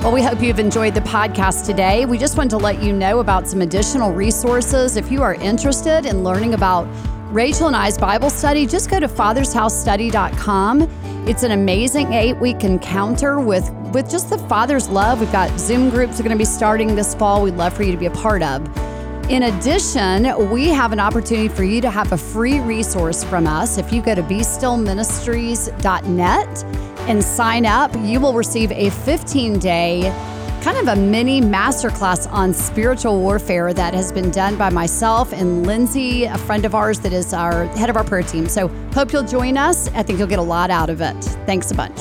[0.00, 2.06] Well, we hope you've enjoyed the podcast today.
[2.06, 4.96] We just want to let you know about some additional resources.
[4.96, 6.86] If you are interested in learning about
[7.32, 10.82] Rachel and I's Bible study, just go to fathershousestudy.com.
[11.28, 15.20] It's an amazing eight week encounter with, with just the Father's love.
[15.20, 17.42] We've got Zoom groups that are going to be starting this fall.
[17.42, 18.64] We'd love for you to be a part of.
[19.28, 23.76] In addition, we have an opportunity for you to have a free resource from us.
[23.76, 26.64] If you go to bestillministries.net
[27.08, 30.02] and sign up, you will receive a 15 day
[30.62, 35.66] kind of a mini masterclass on spiritual warfare that has been done by myself and
[35.66, 38.48] Lindsay, a friend of ours that is our head of our prayer team.
[38.48, 39.88] So, hope you'll join us.
[39.88, 41.20] I think you'll get a lot out of it.
[41.46, 41.98] Thanks a bunch.